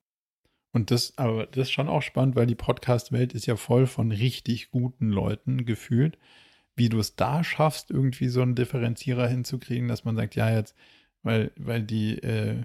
[0.74, 4.12] Und das, aber das ist schon auch spannend, weil die Podcast-Welt ist ja voll von
[4.12, 6.18] richtig guten Leuten gefühlt.
[6.76, 10.76] Wie du es da schaffst, irgendwie so einen Differenzierer hinzukriegen, dass man sagt, ja, jetzt,
[11.22, 12.64] weil, weil die äh,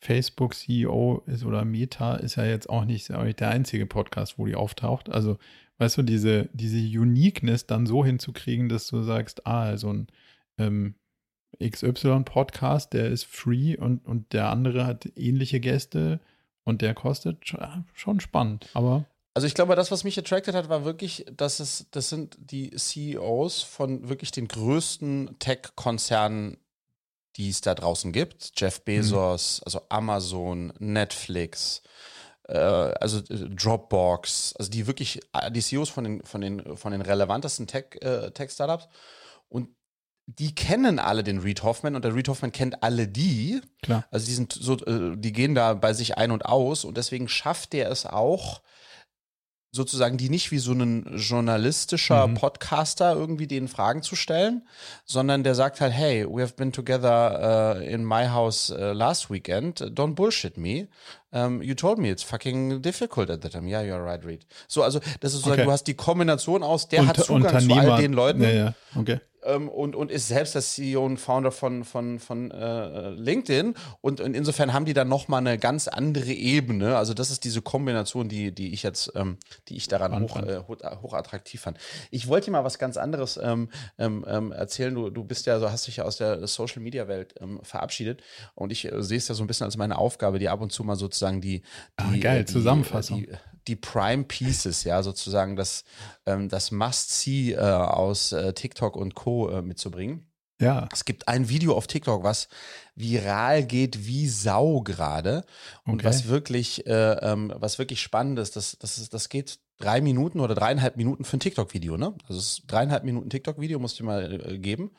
[0.00, 4.46] Facebook-CEO ist oder Meta ist ja jetzt auch nicht, auch nicht der einzige Podcast, wo
[4.46, 5.10] die auftaucht.
[5.10, 5.36] Also,
[5.76, 10.06] weißt du, diese, diese Uniqueness dann so hinzukriegen, dass du sagst, ah, so ein
[10.56, 10.94] ähm,
[11.62, 16.20] XY-Podcast, der ist free und, und der andere hat ähnliche Gäste
[16.66, 17.38] und der kostet
[17.94, 21.86] schon, spannend, aber Also ich glaube, das, was mich attracted hat, war wirklich, dass es,
[21.92, 26.58] das sind die CEOs von wirklich den größten Tech-Konzernen,
[27.36, 28.52] die es da draußen gibt.
[28.56, 31.82] Jeff Bezos, also Amazon, Netflix,
[32.48, 36.92] äh, also äh, Dropbox, also die wirklich, äh, die CEOs von den, von den, von
[36.92, 38.88] den relevantesten Tech, äh, Tech-Startups.
[39.48, 39.68] Und
[40.26, 43.60] die kennen alle den Reed Hoffman und der Reed Hoffman kennt alle die.
[43.82, 44.04] klar.
[44.10, 47.28] Also die sind so, äh, die gehen da bei sich ein und aus und deswegen
[47.28, 48.60] schafft er es auch,
[49.70, 52.34] sozusagen die nicht wie so ein journalistischer Mhm.
[52.34, 54.66] Podcaster irgendwie denen Fragen zu stellen,
[55.04, 59.30] sondern der sagt halt, hey, we have been together uh, in my house uh, last
[59.30, 60.88] weekend, don't bullshit me.
[61.36, 63.68] Um, you told me it's fucking difficult at that time.
[63.68, 64.46] Yeah, you're right, Reed.
[64.68, 65.64] So, also das ist sozusagen, Okay.
[65.66, 68.74] du hast die Kombination aus, der hat Unter- Zugang zu all den Leuten Ja, ja,
[68.94, 69.20] okay.
[69.44, 73.74] ähm, und, und ist selbst der CEO und Founder von, von, von äh, LinkedIn.
[74.00, 76.96] Und, und insofern haben die dann nochmal eine ganz andere Ebene.
[76.96, 79.36] Also das ist diese Kombination, die, die ich jetzt, ähm,
[79.68, 80.48] die ich daran Spannend hoch, fand.
[80.48, 81.78] äh, hoch, hoch attraktiv fand.
[82.10, 83.68] Ich wollte dir mal was ganz anderes ähm,
[83.98, 84.94] ähm, ähm, erzählen.
[84.94, 88.22] Du, du bist ja, so hast dich ja aus der Social Media Welt ähm, verabschiedet.
[88.56, 90.72] Und ich äh, sehe es ja so ein bisschen als meine Aufgabe, dir ab und
[90.72, 91.62] zu mal sozusagen die,
[91.96, 93.20] Ah, die geil, äh, die, Zusammenfassung.
[93.22, 93.28] Die,
[93.68, 95.84] die Prime Pieces, ja, sozusagen das,
[96.24, 99.50] ähm, das Must-See äh, aus äh, TikTok und Co.
[99.50, 100.26] Äh, mitzubringen.
[100.58, 102.48] Ja, Es gibt ein Video auf TikTok, was
[102.94, 105.44] viral geht wie Sau gerade
[105.84, 106.06] und Okay.
[106.06, 108.56] was wirklich, äh, ähm, was wirklich spannend ist.
[108.56, 112.14] Das, das, ist, das geht drei Minuten oder dreieinhalb Minuten für ein TikTok-Video, ne?
[112.28, 114.90] Also es ist dreieinhalb Minuten TikTok-Video, musst du dir mal äh, geben.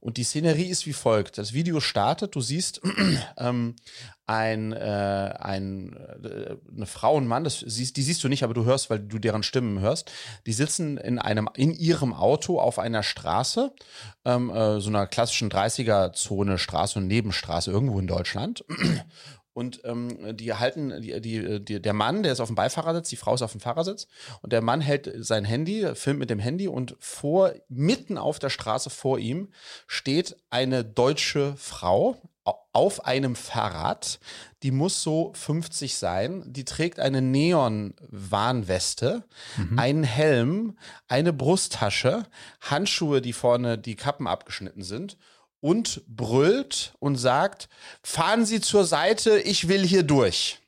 [0.00, 2.80] Und die Szenerie ist wie folgt: Das Video startet, du siehst
[3.36, 3.76] ähm,
[4.26, 8.54] ein, äh, ein, äh, eine Frau und Mann, das siehst, die siehst du nicht, aber
[8.54, 10.10] du hörst, weil du deren Stimmen hörst.
[10.46, 13.74] Die sitzen in einem, in ihrem Auto auf einer Straße,
[14.24, 18.64] ähm, äh, so einer klassischen 30er-Zone Straße und Nebenstraße irgendwo in Deutschland.
[19.54, 23.16] Und ähm, die halten, die, die, die, der Mann, der ist auf dem Beifahrersitz, die
[23.16, 24.06] Frau ist auf dem Fahrersitz
[24.40, 28.48] und der Mann hält sein Handy, filmt mit dem Handy und vor, mitten auf der
[28.50, 29.48] Straße vor ihm
[29.86, 34.20] steht eine deutsche Frau au- auf einem Fahrrad.
[34.62, 36.42] Die muss so 50 sein.
[36.46, 37.20] Die trägt eine
[38.10, 39.24] Neon-Warnweste,
[39.76, 40.78] einen Helm,
[41.08, 42.24] eine Brusttasche,
[42.60, 45.16] Handschuhe, die vorne die Kappen abgeschnitten sind
[45.62, 47.70] und brüllt und sagt,
[48.02, 50.58] fahren Sie zur Seite, ich will hier durch.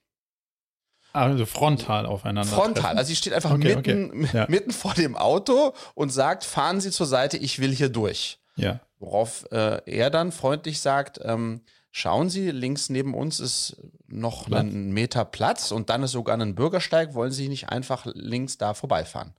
[1.13, 2.51] also frontal aufeinander.
[2.55, 2.97] Frontal.
[2.97, 4.29] Also sie steht einfach Okay, mitten, okay.
[4.33, 4.47] Ja.
[4.49, 8.39] mitten vor dem Auto und sagt, fahren Sie zur Seite, ich will hier durch.
[8.57, 13.77] Ja, Worauf äh, er dann freundlich sagt, ähm, schauen Sie, links neben uns ist
[14.07, 14.63] noch Platz.
[14.63, 18.75] ein Meter Platz und dann ist sogar ein Bürgersteig, wollen Sie nicht einfach links da
[18.75, 19.35] vorbeifahren?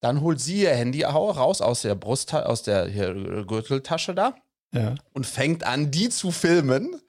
[0.00, 2.88] Dann holt sie ihr Handy au- raus aus der Brust, aus der
[3.44, 4.34] Gürteltasche da
[4.72, 4.94] ja.
[5.14, 7.00] und fängt an, die zu filmen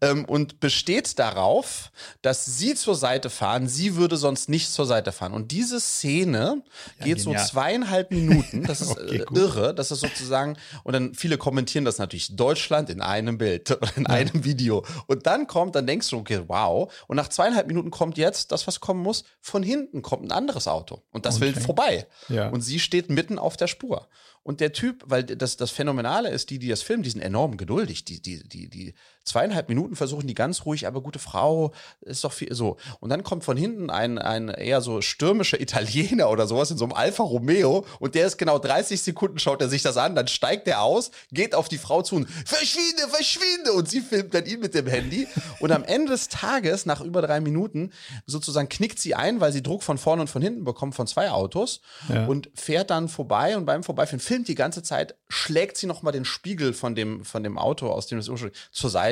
[0.00, 1.90] ähm, und besteht darauf,
[2.22, 3.68] dass sie zur Seite fahren.
[3.68, 5.32] Sie würde sonst nicht zur Seite fahren.
[5.32, 6.62] Und diese Szene
[6.98, 7.46] Ja, geht so genial.
[7.46, 8.64] zweieinhalb Minuten.
[8.66, 9.74] Das ist Okay, äh, irre.
[9.74, 14.06] Das ist sozusagen, und dann viele kommentieren das natürlich, Deutschland in einem Bild oder in
[14.06, 14.84] einem Video.
[15.06, 16.92] Und dann kommt, dann denkst du, okay, wow.
[17.06, 19.24] Und nach zweieinhalb Minuten kommt jetzt das, was kommen muss.
[19.40, 21.02] Von hinten kommt ein anderes Auto.
[21.12, 21.60] Und das will Okay.
[21.60, 22.06] vorbei.
[22.28, 22.48] Ja.
[22.48, 24.08] Und sie steht mitten auf der Spur.
[24.44, 27.56] Und der Typ, weil das, das Phänomenale ist, die, die das filmen, die sind enorm
[27.56, 28.04] geduldig.
[28.04, 28.94] Die, die, die, die
[29.24, 32.76] zweieinhalb Minuten versuchen die ganz ruhig, aber gute Frau, ist doch viel so.
[33.00, 36.84] Und dann kommt von hinten ein, ein eher so stürmischer Italiener oder sowas in so
[36.84, 40.28] einem Alfa Romeo und der ist genau 30 Sekunden, schaut er sich das an, dann
[40.28, 44.46] steigt er aus, geht auf die Frau zu und verschwinde, verschwinde und sie filmt dann
[44.46, 45.26] ihn mit dem Handy.
[45.60, 47.92] Und am Ende des Tages, nach über drei Minuten,
[48.26, 51.30] sozusagen knickt sie ein, weil sie Druck von vorne und von hinten bekommt von zwei
[51.30, 52.26] Autos Ja.
[52.26, 56.24] und fährt dann vorbei und beim Vorbeifahren filmt die ganze Zeit, schlägt sie nochmal den
[56.24, 59.11] Spiegel von dem, von dem Auto, aus dem das ursprünglich zur Seite.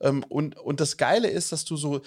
[0.00, 2.02] Ähm, und, und das Geile ist, dass du so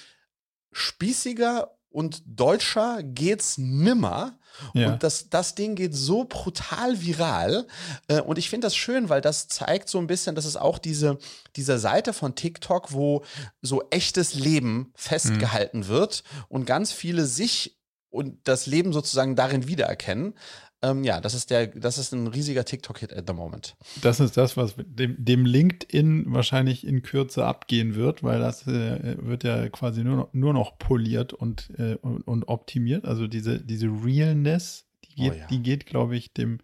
[0.72, 4.38] spießiger und deutscher geht's nimmer.
[4.74, 4.94] Ja.
[4.94, 7.68] Und das, das Ding geht so brutal viral.
[8.08, 10.80] Äh, und ich finde das schön, weil das zeigt so ein bisschen, dass es auch
[10.80, 11.18] diese,
[11.56, 13.24] diese Seite von TikTok, wo
[13.62, 15.88] so echtes Leben festgehalten mhm.
[15.88, 17.78] wird und ganz viele sich
[18.10, 20.36] und das Leben sozusagen darin wiedererkennen.
[20.84, 23.78] Ähm, ja, das ist der, das ist ein riesiger TikTok-Hit at the moment.
[24.02, 29.16] Das ist das, was dem, dem LinkedIn wahrscheinlich in Kürze abgehen wird, weil das äh,
[29.26, 33.06] wird ja quasi nur noch, nur noch poliert und, äh, und, und, optimiert.
[33.06, 35.48] Also diese, diese Realness, die geht, oh ja.
[35.48, 36.60] die geht, glaube ich, dem,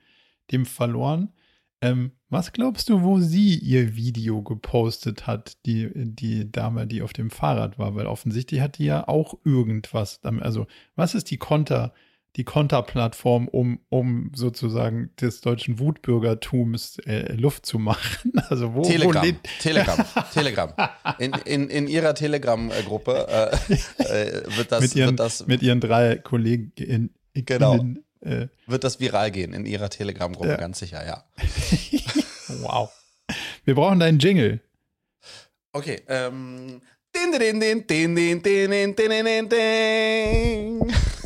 [0.51, 1.31] dem verloren.
[1.81, 7.13] Ähm, was glaubst du, wo sie ihr Video gepostet hat, die, die Dame, die auf
[7.13, 7.95] dem Fahrrad war?
[7.95, 10.43] Weil offensichtlich hat die ja auch irgendwas damit.
[10.43, 10.67] Also,
[10.97, 11.93] was ist die Konter?
[12.35, 18.33] Die Konterplattform, um, um sozusagen des deutschen Wutbürgertums äh, Luft zu machen.
[18.49, 20.73] Also wo, Telegram, wo Telegram, Telegram.
[21.19, 23.73] In, in, in ihrer Telegram-Gruppe äh,
[24.03, 26.71] äh, wird, das, mit ihren, wird das mit ihren drei Kollegen
[27.33, 27.85] genau,
[28.21, 30.57] äh, wird das viral gehen in ihrer Telegram-Gruppe, ja.
[30.57, 31.23] ganz sicher, ja.
[32.61, 32.89] wow.
[33.65, 34.61] Wir brauchen deinen Jingle.
[35.73, 36.81] Okay, ähm,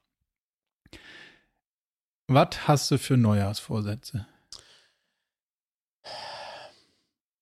[2.28, 4.28] Was hast du für Neujahrsvorsätze?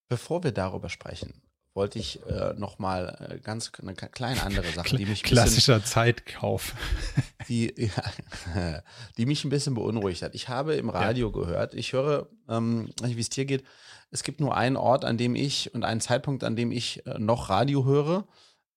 [0.07, 1.41] Bevor wir darüber sprechen,
[1.79, 5.89] wollte ich äh, noch mal äh, ganz eine kleine andere Sache, die mich klassischer bisschen,
[5.89, 6.75] Zeitkauf,
[7.47, 8.83] die ja,
[9.17, 10.35] die mich ein bisschen beunruhigt hat.
[10.35, 11.33] Ich habe im Radio ja.
[11.33, 13.63] gehört, ich höre, ähm, wie es dir geht.
[14.11, 17.17] Es gibt nur einen Ort, an dem ich und einen Zeitpunkt, an dem ich äh,
[17.17, 18.27] noch Radio höre.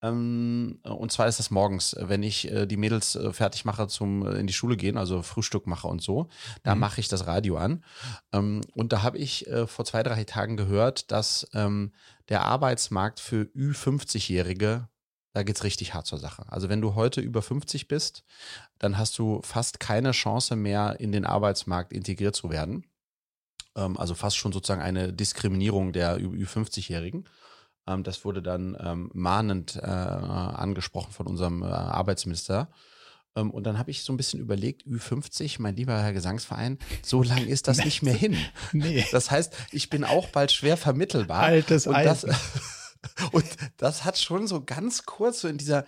[0.00, 4.26] Ähm, und zwar ist das morgens, wenn ich äh, die Mädels äh, fertig mache zum
[4.26, 6.28] äh, in die Schule gehen, also Frühstück mache und so.
[6.62, 6.80] Da mhm.
[6.80, 7.84] mache ich das Radio an.
[8.32, 11.92] Ähm, und da habe ich äh, vor zwei, drei Tagen gehört, dass ähm,
[12.28, 14.88] der Arbeitsmarkt für Ü50-Jährige,
[15.32, 16.44] da geht es richtig hart zur Sache.
[16.48, 18.24] Also wenn du heute über 50 bist,
[18.78, 22.84] dann hast du fast keine Chance mehr, in den Arbeitsmarkt integriert zu werden.
[23.76, 27.28] Ähm, also fast schon sozusagen eine Diskriminierung der Ü50-Jährigen.
[27.86, 32.70] Ähm, das wurde dann ähm, mahnend äh, angesprochen von unserem äh, Arbeitsminister.
[33.36, 37.22] Ähm, und dann habe ich so ein bisschen überlegt, Ü50, mein lieber Herr Gesangsverein, so
[37.22, 38.36] lang ist das nicht mehr hin.
[38.72, 39.04] nee.
[39.12, 41.42] Das heißt, ich bin auch bald schwer vermittelbar.
[41.42, 42.24] Altes und das,
[43.32, 43.44] und
[43.76, 45.84] das hat schon so ganz kurz so in dieser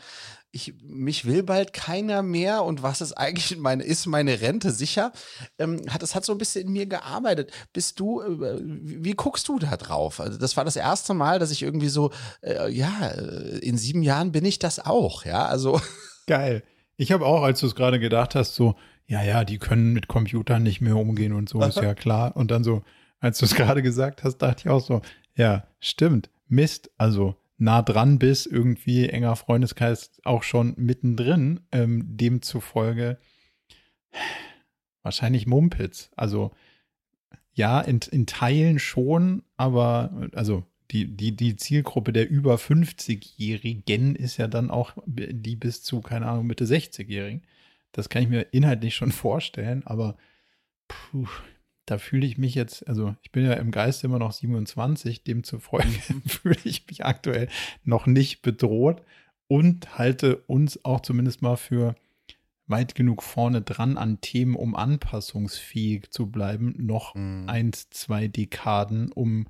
[0.55, 5.11] ich, mich will bald keiner mehr und was ist eigentlich meine, ist meine Rente sicher?
[5.59, 7.51] Ähm, hat, das hat so ein bisschen in mir gearbeitet.
[7.72, 10.20] Bist du, äh, wie, wie, guckst du da drauf?
[10.20, 14.05] Also das war das erste Mal, dass ich irgendwie so, äh, ja, äh, in sieben
[14.05, 15.80] Jahren bin ich das auch, ja, also.
[16.28, 16.62] Geil.
[16.97, 18.76] Ich habe auch, als du es gerade gedacht hast, so,
[19.07, 22.36] ja, ja, die können mit Computern nicht mehr umgehen und so, ist ja klar.
[22.36, 22.82] Und dann so,
[23.20, 25.03] als du es gerade gesagt hast, dachte ich auch so,
[25.36, 31.61] ja, stimmt, Mist, also nah dran bist, irgendwie enger Freundeskreis auch schon mittendrin.
[31.72, 33.18] Ähm, demzufolge
[35.03, 36.11] wahrscheinlich Mumpitz.
[36.16, 36.53] Also
[37.53, 44.37] ja, in, in Teilen schon, aber also die, die, die Zielgruppe der über 50-Jährigen ist
[44.37, 47.43] ja dann auch die bis zu, keine Ahnung, Mitte 60-Jährigen.
[47.93, 50.16] Das kann ich mir inhaltlich schon vorstellen, aber
[50.89, 51.28] puh,
[51.87, 55.89] da fühle ich mich jetzt, also ich bin ja im Geist immer noch 27, demzufolge
[56.09, 56.22] mhm.
[56.26, 57.49] fühle ich mich aktuell
[57.85, 59.03] noch nicht bedroht
[59.49, 61.95] und halte uns auch zumindest mal für
[62.66, 67.45] weit genug vorne dran an Themen, um anpassungsfähig zu bleiben, noch mhm.
[67.49, 69.47] eins, zwei Dekaden, um,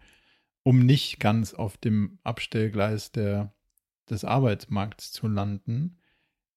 [0.65, 3.55] um nicht ganz auf dem Abstellgleis der,
[4.11, 5.99] des Arbeitsmarkts zu landen.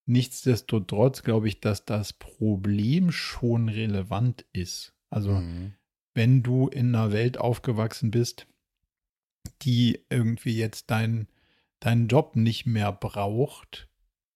[0.06, 5.74] Nichtsdestotrotz glaube ich, dass das Problem schon relevant ist Also mhm.
[6.14, 8.48] wenn du in einer Welt aufgewachsen bist,
[9.62, 11.28] die irgendwie jetzt deinen
[11.80, 13.88] deinen Job nicht mehr braucht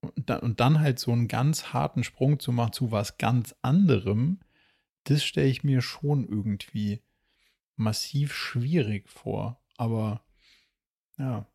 [0.01, 3.55] und dann, und dann halt so einen ganz harten Sprung zu machen zu was ganz
[3.61, 4.39] anderem,
[5.05, 7.01] das stelle ich mir schon irgendwie
[7.75, 9.60] massiv schwierig vor.
[9.81, 10.21] Aber
[11.17, 11.47] ja,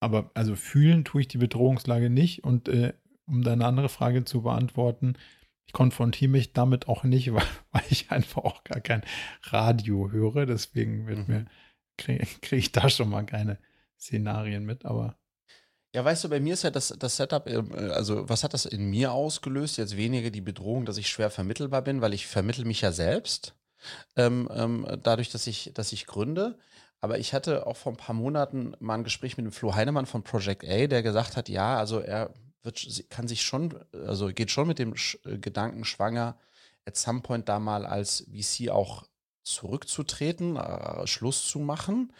[0.00, 2.94] aber also fühlen tue ich die Bedrohungslage nicht und äh,
[3.26, 5.18] um deine andere Frage zu beantworten,
[5.66, 9.02] ich konfrontiere mich damit auch nicht, weil, weil ich einfach auch gar kein
[9.42, 10.46] Radio höre.
[10.46, 11.34] Deswegen wird mhm.
[11.34, 11.46] mir
[11.98, 13.58] kriege krieg ich da schon mal keine
[14.00, 15.18] Szenarien mit, aber.
[15.94, 17.58] Ja, weißt du, bei mir ist ja das, das Setup, äh,
[17.90, 19.76] also was hat das in mir ausgelöst?
[19.76, 23.54] Jetzt weniger die Bedrohung, dass ich schwer vermittelbar bin, weil ich vermittel mich ja selbst,
[24.16, 26.58] ähm, ähm, dadurch, dass ich, dass ich gründe.
[27.02, 30.06] Aber ich hatte auch vor ein paar Monaten mal ein Gespräch mit dem Flo Heinemann
[30.06, 32.32] von Project A, der gesagt hat, ja, also er
[32.62, 33.74] wird, kann sich schon,
[34.06, 36.38] also geht schon mit dem Sch äh, Gedanken schwanger,
[36.86, 39.04] at some point da mal als VC auch
[39.42, 42.12] zurückzutreten, äh, Schluss zu machen,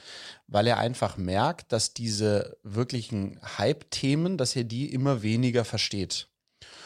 [0.49, 6.27] weil er einfach merkt, dass diese wirklichen Hype-Themen, dass er die immer weniger versteht.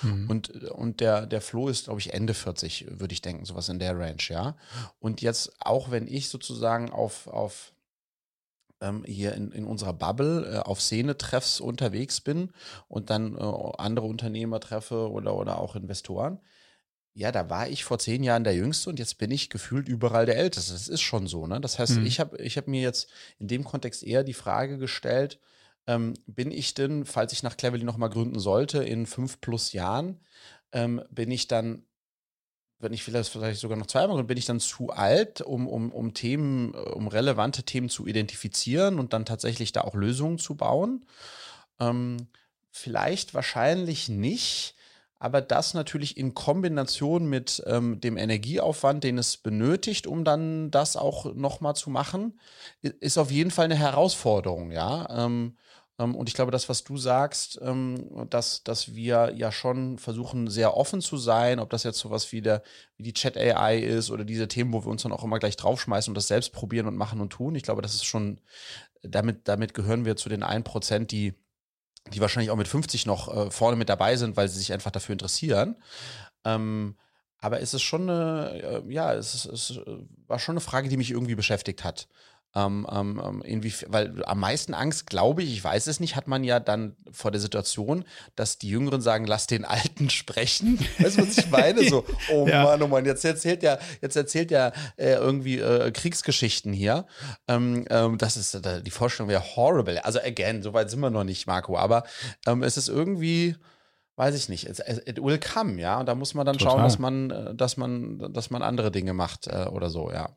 [0.02, 0.28] Mhm.
[0.28, 3.78] Und, und der, der Flo ist, glaube ich, Ende 40, würde ich denken, sowas in
[3.78, 4.54] der Range, ja.
[4.98, 7.72] Und jetzt, auch wenn ich sozusagen auf, auf
[8.80, 12.52] ähm, hier in, in unserer Bubble äh, auf Szene-Treffs unterwegs bin
[12.88, 16.40] und dann äh, andere Unternehmer treffe oder, oder auch Investoren,
[17.16, 20.26] ja, da war ich vor zehn Jahren der Jüngste und jetzt bin ich gefühlt überall
[20.26, 20.74] der Älteste.
[20.74, 21.62] Das ist schon so, ne?
[21.62, 22.04] Das heißt, mhm.
[22.04, 25.40] ich habe ich hab mir jetzt in dem Kontext eher die Frage gestellt,
[25.86, 30.20] ähm, bin ich denn, falls ich nach Cleverly nochmal gründen sollte, in fünf plus Jahren,
[30.72, 31.86] ähm, bin ich dann,
[32.78, 35.90] wenn ich vielleicht, vielleicht sogar noch zweimal gründe, bin ich dann zu alt, um, um,
[35.92, 41.06] um Themen, um relevante Themen zu identifizieren und dann tatsächlich da auch Lösungen zu bauen?
[41.80, 42.28] Ähm,
[42.70, 44.76] vielleicht wahrscheinlich nicht
[45.18, 50.96] aber das natürlich in Kombination mit ähm, dem Energieaufwand, den es benötigt, um dann das
[50.96, 52.38] auch nochmal zu machen,
[52.82, 55.24] ist auf jeden Fall eine Herausforderung, ja.
[55.24, 55.56] Ähm,
[55.98, 60.76] und ich glaube, das, was du sagst, ähm, dass, dass wir ja schon versuchen, sehr
[60.76, 62.62] offen zu sein, ob das jetzt sowas wie, der,
[62.96, 66.10] wie die Chat-AI ist oder diese Themen, wo wir uns dann auch immer gleich draufschmeißen
[66.10, 67.54] und das selbst probieren und machen und tun.
[67.54, 68.40] Ich glaube, das ist schon,
[69.02, 71.34] damit, damit gehören wir zu den 1%, die
[72.12, 74.90] die wahrscheinlich auch mit 50 noch äh, vorne mit dabei sind, weil sie sich einfach
[74.90, 75.76] dafür interessieren.
[76.44, 76.96] Ähm,
[77.38, 79.80] aber es ist schon eine, äh, ja, es, ist, es
[80.26, 82.08] war schon eine Frage, die mich irgendwie beschäftigt hat.
[82.54, 86.42] Ähm, ähm, ähm, weil am meisten Angst, glaube ich, ich weiß es nicht, hat man
[86.42, 90.78] ja dann vor der Situation, dass die Jüngeren sagen, lass den Alten sprechen.
[90.98, 91.86] Weißt du, was ich meine?
[91.86, 92.62] So, oh ja.
[92.62, 97.06] Mann, oh Mann, jetzt erzählt ja, jetzt erzählt ja äh, irgendwie äh, Kriegsgeschichten hier.
[97.46, 100.02] Ähm, ähm, das ist, äh, die Vorstellung wäre horrible.
[100.02, 102.04] Also again, so weit sind wir noch nicht, Marco, aber
[102.46, 103.56] ähm, es ist irgendwie,
[104.16, 106.00] weiß ich nicht, it, it will come, ja.
[106.00, 106.72] Und da muss man dann Total.
[106.72, 110.30] schauen, dass man, äh, dass man, dass man andere Dinge macht äh, oder so, ja.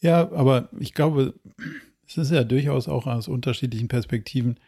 [0.00, 1.34] Ja, aber ich glaube,
[2.06, 4.58] es ist ja durchaus auch aus unterschiedlichen Perspektiven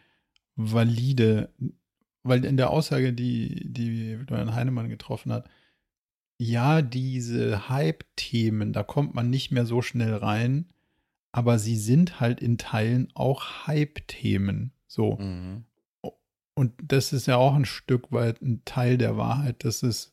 [0.57, 1.51] valide,
[2.23, 5.49] weil in der Aussage, die, die Florian Heinemann getroffen hat,
[6.39, 10.67] ja, diese Hype-Themen, da kommt man nicht mehr so schnell rein,
[11.33, 14.73] aber sie sind halt in Teilen auch Hype-Themen.
[14.87, 15.17] So.
[15.17, 15.65] Mhm.
[16.55, 20.13] Und das ist ja auch ein Stück weit ein Teil der Wahrheit, dass es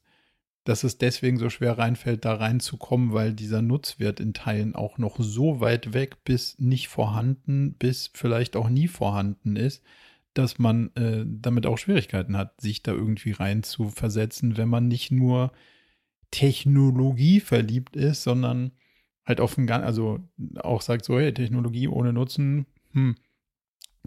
[0.68, 5.16] dass es deswegen so schwer reinfällt, da reinzukommen, weil dieser Nutzwert in Teilen auch noch
[5.18, 9.82] so weit weg bis nicht vorhanden, bis vielleicht auch nie vorhanden ist,
[10.34, 14.90] dass man äh, damit auch Schwierigkeiten hat, sich da irgendwie rein zu versetzen, wenn man
[14.90, 15.54] nicht nur
[16.32, 18.72] Technologie verliebt ist, sondern
[19.26, 20.20] halt auf ein, also
[20.58, 23.16] auch sagt so, hey, Technologie ohne Nutzen, hm,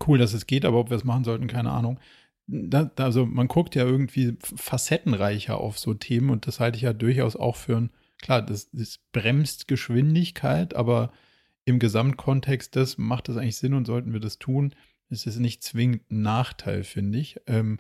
[0.06, 1.98] cool, dass es geht, aber ob wir es machen sollten, keine Ahnung
[2.46, 6.92] da, also man guckt ja irgendwie facettenreicher auf so Themen und das halte ich ja
[6.92, 11.12] durchaus auch für ein, klar, das, das bremst Geschwindigkeit, aber
[11.64, 14.74] im Gesamtkontext des macht das eigentlich Sinn und sollten wir das tun.
[15.08, 17.40] Es ist nicht zwingend ein Nachteil, finde ich.
[17.46, 17.78] Ähm,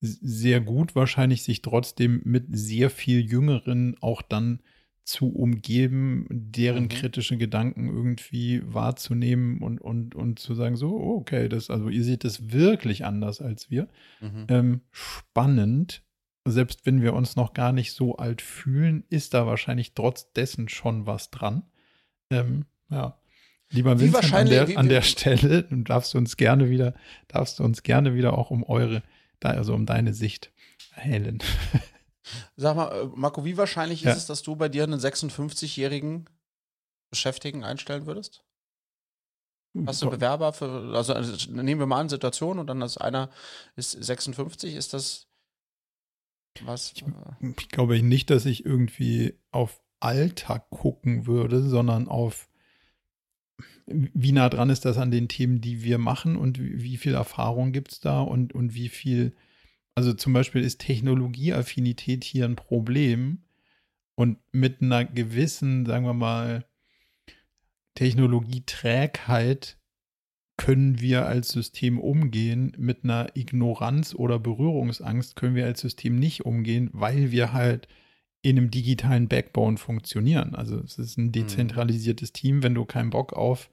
[0.00, 4.60] sehr gut wahrscheinlich, sich trotzdem mit sehr viel Jüngeren auch dann
[5.04, 6.88] zu umgeben, deren mhm.
[6.88, 12.04] kritische Gedanken irgendwie wahrzunehmen und, und, und zu sagen, so, oh, okay, das, also ihr
[12.04, 13.88] seht das wirklich anders als wir.
[14.20, 14.46] Mhm.
[14.48, 16.02] Ähm, spannend.
[16.44, 20.68] Selbst wenn wir uns noch gar nicht so alt fühlen, ist da wahrscheinlich trotz dessen
[20.68, 21.62] schon was dran.
[22.30, 23.18] Ähm, ja.
[23.70, 26.94] Lieber Vincent, an der, an der Stelle, du darfst uns gerne wieder,
[27.28, 29.02] darfst du uns gerne wieder auch um eure,
[29.40, 30.52] also um deine Sicht
[30.94, 31.38] erhellen.
[32.62, 34.12] Sag mal, äh, Marco, wie wahrscheinlich ja.
[34.12, 36.28] ist es, dass du bei dir einen 56-jährigen
[37.10, 38.44] Beschäftigten einstellen würdest?
[39.74, 42.98] Hm, Hast du Bewerber für, also, also nehmen wir mal eine Situation und dann ist
[42.98, 43.30] einer
[43.76, 45.26] ist 56, ist das
[46.62, 46.92] was?
[46.94, 47.04] Ich,
[47.58, 52.48] ich glaube nicht, dass ich irgendwie auf Alter gucken würde, sondern auf
[53.86, 57.14] wie nah dran ist das an den Themen, die wir machen und wie, wie viel
[57.14, 59.34] Erfahrung gibt es da und, und wie viel,
[59.94, 63.42] also zum Beispiel ist Technologieaffinität hier ein Problem
[64.14, 66.64] und mit einer gewissen, sagen wir mal,
[67.94, 69.78] Technologieträgheit
[70.56, 72.72] können wir als System umgehen.
[72.78, 77.88] Mit einer Ignoranz oder Berührungsangst können wir als System nicht umgehen, weil wir halt
[78.42, 80.54] in einem digitalen Backbone funktionieren.
[80.54, 81.32] Also es ist ein mhm.
[81.32, 82.62] dezentralisiertes Team.
[82.62, 83.70] Wenn du keinen Bock auf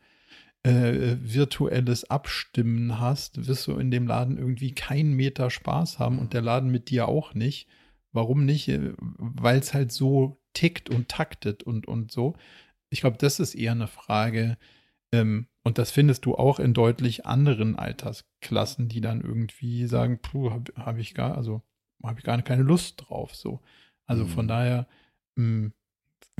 [0.64, 6.34] äh, virtuelles Abstimmen hast, wirst du in dem Laden irgendwie keinen Meter Spaß haben und
[6.34, 7.68] der Laden mit dir auch nicht.
[8.12, 8.68] Warum nicht?
[8.68, 12.36] Äh, weil es halt so tickt und taktet und, und so.
[12.90, 14.58] Ich glaube, das ist eher eine Frage,
[15.12, 20.52] ähm, und das findest du auch in deutlich anderen Altersklassen, die dann irgendwie sagen, puh,
[20.52, 21.62] habe hab ich gar, also
[22.04, 23.36] habe ich gar keine Lust drauf.
[23.36, 23.62] So.
[24.06, 24.30] Also mhm.
[24.30, 24.88] von daher,
[25.36, 25.74] mh, hm,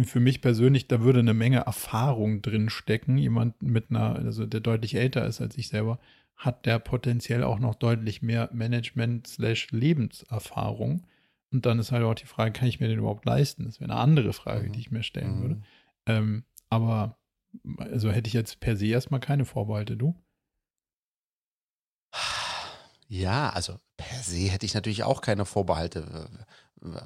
[0.06, 3.18] für mich persönlich, da würde eine Menge Erfahrung drin stecken.
[3.18, 6.00] Jemand mit einer, also der deutlich älter ist als ich selber,
[6.36, 11.06] hat der potenziell auch noch deutlich mehr Management-Lebenserfahrung.
[11.52, 13.66] Und dann ist halt auch die Frage, kann ich mir den überhaupt leisten?
[13.66, 14.74] Das wäre eine andere Frage, mhm.
[14.74, 15.42] die ich mir stellen mhm.
[15.42, 15.62] würde.
[16.06, 17.18] Ähm, aber
[17.78, 20.16] also hätte ich jetzt per se erstmal keine Vorbehalte, du?
[23.08, 26.30] Ja, also per se hätte ich natürlich auch keine Vorbehalte.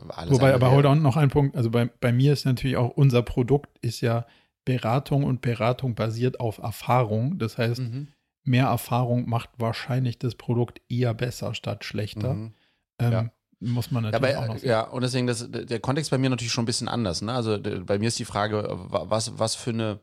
[0.09, 3.23] Alles Wobei, aber heute noch ein Punkt, also bei, bei mir ist natürlich auch, unser
[3.23, 4.25] Produkt ist ja
[4.65, 7.39] Beratung und Beratung basiert auf Erfahrung.
[7.39, 8.09] Das heißt, mhm.
[8.43, 12.33] mehr Erfahrung macht wahrscheinlich das Produkt eher besser statt schlechter.
[12.35, 12.53] Mhm.
[12.99, 13.29] Ähm, ja.
[13.59, 14.67] Muss man natürlich ja, bei, auch noch sagen.
[14.67, 17.21] Ja, und deswegen, das, der Kontext bei mir natürlich schon ein bisschen anders.
[17.21, 17.33] Ne?
[17.33, 19.99] Also bei mir ist die Frage, was, was für eine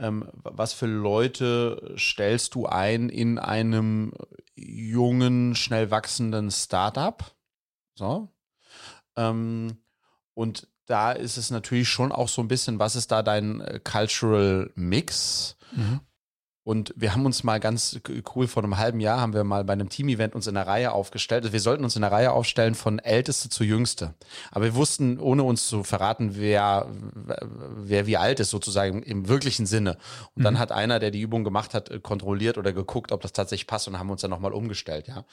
[0.00, 4.12] ähm, was für Leute stellst du ein in einem
[4.56, 7.22] jungen, schnell wachsenden Startup?
[7.94, 8.28] So.
[9.20, 9.76] Ähm,
[10.34, 13.80] und da ist es natürlich schon auch so ein bisschen, was ist da dein äh,
[13.82, 15.56] Cultural Mix?
[15.72, 16.00] Mhm.
[16.62, 17.98] Und wir haben uns mal ganz
[18.34, 20.92] cool vor einem halben Jahr haben wir mal bei einem Team-Event uns in der Reihe
[20.92, 21.44] aufgestellt.
[21.44, 24.14] Also wir sollten uns in der Reihe aufstellen von Älteste zu Jüngste.
[24.50, 26.86] Aber wir wussten, ohne uns zu verraten, wer,
[27.76, 29.96] wer wie alt ist, sozusagen im wirklichen Sinne.
[30.34, 30.44] Und mhm.
[30.44, 33.88] dann hat einer, der die Übung gemacht hat, kontrolliert oder geguckt, ob das tatsächlich passt
[33.88, 35.24] und haben uns dann nochmal umgestellt, ja.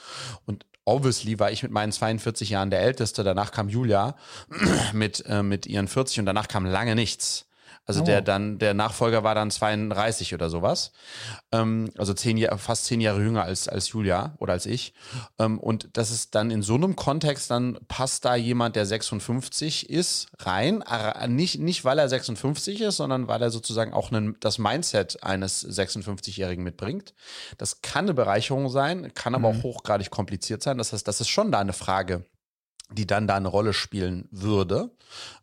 [0.46, 3.26] Und obviously war ich mit meinen 42 Jahren der Älteste.
[3.26, 4.16] Danach kam Julia
[4.94, 7.47] mit, äh, mit ihren 40 und danach kam lange nichts.
[7.88, 8.06] Also oh.
[8.06, 10.92] der dann, der Nachfolger war dann 32 oder sowas.
[11.54, 14.94] Ähm, also zehn Jahre, fast zehn Jahre jünger als, als Julia oder als ich.
[15.40, 19.90] Ähm, und das ist dann in so einem Kontext, dann passt da jemand, der 56
[19.90, 20.84] ist, rein.
[21.28, 25.66] Nicht, nicht weil er 56 ist, sondern weil er sozusagen auch einen, das Mindset eines
[25.66, 27.14] 56-Jährigen mitbringt.
[27.58, 29.60] Das kann eine Bereicherung sein, kann aber mhm.
[29.60, 30.78] auch hochgradig kompliziert sein.
[30.78, 32.26] Das heißt, das ist schon da eine Frage
[32.92, 34.92] die dann da eine Rolle spielen würde,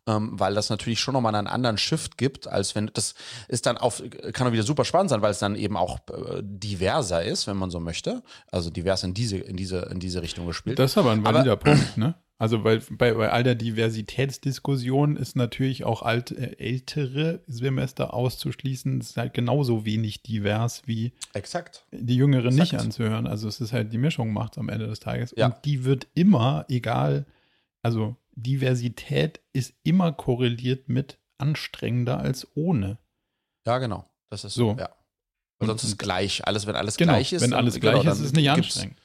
[0.07, 3.15] ähm, weil das natürlich schon nochmal einen anderen Shift gibt, als wenn das
[3.47, 4.01] ist dann auf,
[4.33, 7.57] kann auch wieder super spannend sein, weil es dann eben auch äh, diverser ist, wenn
[7.57, 8.23] man so möchte.
[8.51, 10.79] Also divers in diese, in diese, in diese Richtung gespielt.
[10.79, 12.15] Das ist aber ein valider aber, Punkt, ne?
[12.37, 18.99] Also weil bei, bei all der Diversitätsdiskussion ist natürlich auch alt, äh, ältere Semester auszuschließen,
[18.99, 21.85] ist halt genauso wenig divers wie Exakt.
[21.91, 22.73] die Jüngeren Exakt.
[22.73, 23.25] nicht anzuhören.
[23.25, 25.33] Also es ist halt die Mischung macht am Ende des Tages.
[25.37, 25.47] Ja.
[25.47, 27.25] Und die wird immer, egal
[27.85, 32.97] also Diversität ist immer korreliert mit anstrengender als ohne.
[33.67, 34.09] Ja, genau.
[34.31, 34.75] Das ist so.
[34.79, 34.89] Ja.
[35.59, 36.47] Und sonst ist gleich.
[36.47, 37.43] Alles, wenn alles genau, gleich ist.
[37.43, 38.99] Wenn alles gleich genau, ist, ist es nicht anstrengend.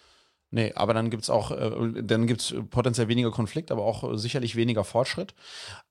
[0.53, 4.17] Nee, aber dann gibt es auch, äh, dann gibt es potenziell weniger Konflikt, aber auch
[4.17, 5.33] sicherlich weniger Fortschritt.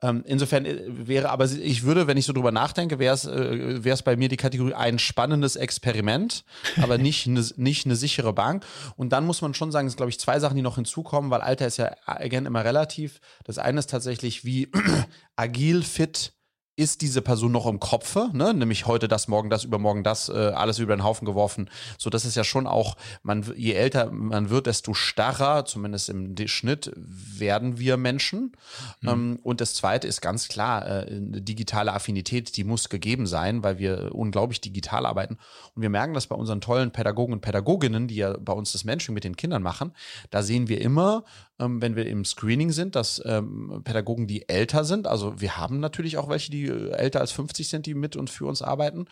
[0.01, 4.03] Ähm, insofern äh, wäre, aber ich würde, wenn ich so drüber nachdenke, wäre es äh,
[4.03, 6.43] bei mir die Kategorie ein spannendes Experiment,
[6.81, 8.65] aber nicht eine nicht eine sichere Bank.
[8.97, 11.31] Und dann muss man schon sagen, es sind, glaube ich, zwei Sachen, die noch hinzukommen,
[11.31, 13.21] weil Alter ist ja again immer relativ.
[13.45, 14.69] Das eine ist tatsächlich, wie
[15.37, 16.33] agil, fit,
[16.79, 18.53] ist diese Person noch im Kopfe, ne?
[18.53, 21.69] nämlich heute das, morgen das, übermorgen das, äh, alles über den Haufen geworfen.
[21.97, 26.35] So, das ist ja schon auch, man, je älter man wird, desto starrer, zumindest im
[26.47, 28.53] Schnitt, werden wir Menschen.
[29.01, 29.09] Mhm.
[29.09, 33.61] Ähm, und das zweite ist ganz klar, äh, eine digitale Affinität, die muss gegeben sein,
[33.61, 35.37] weil wir unglaublich digital arbeiten.
[35.75, 38.85] Und wir merken das bei unseren tollen Pädagogen und Pädagoginnen, die ja bei uns das
[38.85, 39.91] Mentoring mit den Kindern machen.
[40.29, 41.25] Da sehen wir immer,
[41.59, 45.81] ähm, wenn wir im Screening sind, dass ähm, Pädagogen, die älter sind, also wir haben
[45.81, 49.05] natürlich auch welche, die älter als 50 sind, die mit und für uns arbeiten.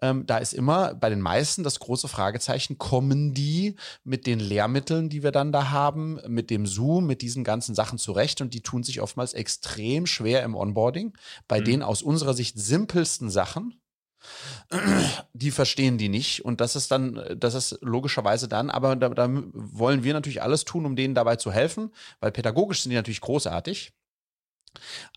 [0.00, 5.08] Ähm, da ist immer bei den meisten das große Fragezeichen, kommen die mit den Lehrmitteln,
[5.08, 8.62] die wir dann da haben, mit dem Zoom, mit diesen ganzen Sachen zurecht und die
[8.62, 11.16] tun sich oftmals extrem schwer im Onboarding.
[11.48, 11.64] Bei mhm.
[11.64, 13.80] den aus unserer Sicht simpelsten Sachen,
[15.32, 16.44] die verstehen die nicht.
[16.44, 20.64] Und das ist dann, das ist logischerweise dann, aber da, da, wollen wir natürlich alles
[20.64, 23.92] tun, um denen dabei zu helfen, weil pädagogisch sind die natürlich großartig.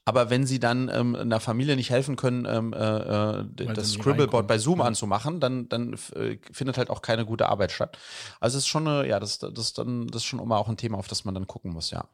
[0.05, 4.47] Aber wenn sie dann ähm, einer Familie nicht helfen können, ähm, äh, äh das Scribbleboard
[4.47, 4.85] bei Zoom ja.
[4.85, 7.97] anzumachen, dann, dann äh, findet halt auch keine gute Arbeit statt.
[8.39, 10.77] Also es ist schon eine, ja, das, das, dann, das ist schon immer auch ein
[10.77, 12.07] Thema, auf das man dann gucken muss, ja.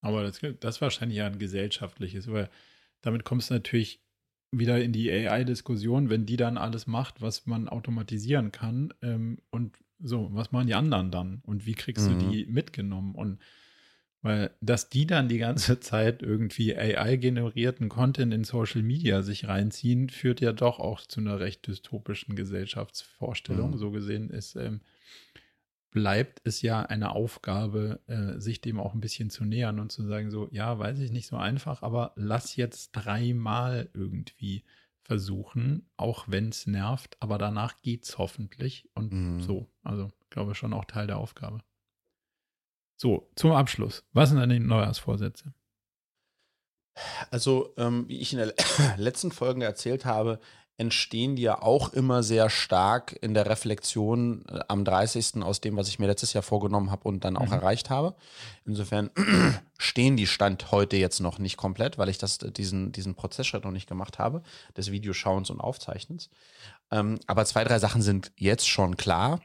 [0.00, 2.48] Aber das, das ist wahrscheinlich ja ein gesellschaftliches, weil
[3.02, 4.00] damit kommst du natürlich
[4.50, 8.94] wieder in die AI-Diskussion, wenn die dann alles macht, was man automatisieren kann.
[9.02, 11.42] Ähm, und so, was machen die anderen dann?
[11.44, 12.18] Und wie kriegst mhm.
[12.18, 13.14] du die mitgenommen?
[13.14, 13.38] Und
[14.22, 20.10] weil, dass die dann die ganze Zeit irgendwie AI-generierten Content in Social Media sich reinziehen,
[20.10, 23.72] führt ja doch auch zu einer recht dystopischen Gesellschaftsvorstellung.
[23.72, 23.78] Mhm.
[23.78, 24.80] So gesehen ist, ähm,
[25.90, 30.04] bleibt es ja eine Aufgabe, äh, sich dem auch ein bisschen zu nähern und zu
[30.04, 34.64] sagen, so, ja, weiß ich nicht so einfach, aber lass jetzt dreimal irgendwie
[35.02, 39.40] versuchen, auch wenn es nervt, aber danach geht es hoffentlich und mhm.
[39.40, 39.66] so.
[39.82, 41.60] Also, glaube schon auch Teil der Aufgabe.
[42.98, 44.02] So, zum Abschluss.
[44.12, 45.54] Was sind deine Neujahrsvorsätze?
[47.30, 48.52] Also, ähm, wie ich in der
[48.96, 50.40] letzten Folge erzählt habe,
[50.78, 55.42] entstehen die ja auch immer sehr stark in der Reflexion äh, am 30.
[55.42, 57.52] aus dem, was ich mir letztes Jahr vorgenommen habe und dann auch mhm.
[57.52, 58.16] erreicht habe.
[58.64, 59.10] Insofern
[59.78, 63.70] stehen die Stand heute jetzt noch nicht komplett, weil ich das, diesen, diesen Prozessschritt noch
[63.70, 64.42] nicht gemacht habe,
[64.76, 66.30] des Videoschauens und Aufzeichnens.
[66.90, 69.40] Ähm, aber zwei, drei Sachen sind jetzt schon klar.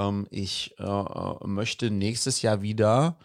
[0.00, 3.18] Ähm, ich äh, äh, möchte nächstes Jahr wieder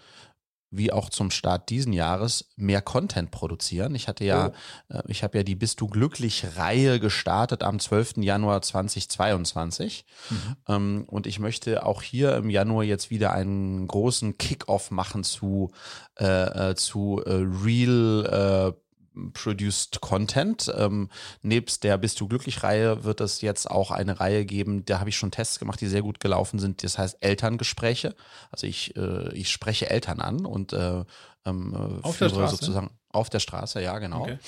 [0.71, 3.95] wie auch zum Start diesen Jahres mehr Content produzieren.
[3.95, 4.51] Ich hatte ja,
[4.89, 4.93] oh.
[4.93, 8.17] äh, ich habe ja die Bist du glücklich Reihe gestartet am 12.
[8.17, 10.05] Januar 2022.
[10.29, 10.55] Mhm.
[10.67, 15.71] Ähm, und ich möchte auch hier im Januar jetzt wieder einen großen Kickoff machen zu,
[16.19, 18.84] äh, äh zu Real äh,
[19.33, 20.71] Produced Content.
[20.77, 21.09] Ähm,
[21.41, 25.17] nebst der Bist du glücklich-Reihe wird es jetzt auch eine Reihe geben, da habe ich
[25.17, 26.83] schon Tests gemacht, die sehr gut gelaufen sind.
[26.83, 28.15] Das heißt Elterngespräche.
[28.51, 31.03] Also ich, äh, ich spreche Eltern an und äh,
[31.45, 32.55] ähm, auf der Straße?
[32.55, 34.21] sozusagen auf der Straße, ja, genau.
[34.21, 34.39] Okay.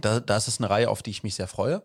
[0.00, 1.82] Da, das ist eine Reihe, auf die ich mich sehr freue.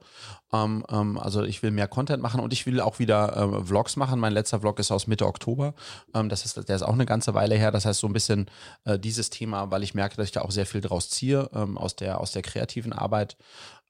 [0.53, 3.95] Ähm, ähm, also ich will mehr Content machen und ich will auch wieder ähm, Vlogs
[3.95, 4.19] machen.
[4.19, 5.73] Mein letzter Vlog ist aus Mitte Oktober.
[6.13, 7.71] Ähm, das ist, der ist auch eine ganze Weile her.
[7.71, 8.49] Das heißt so ein bisschen
[8.85, 11.77] äh, dieses Thema, weil ich merke, dass ich da auch sehr viel draus ziehe ähm,
[11.77, 13.37] aus der aus der kreativen Arbeit.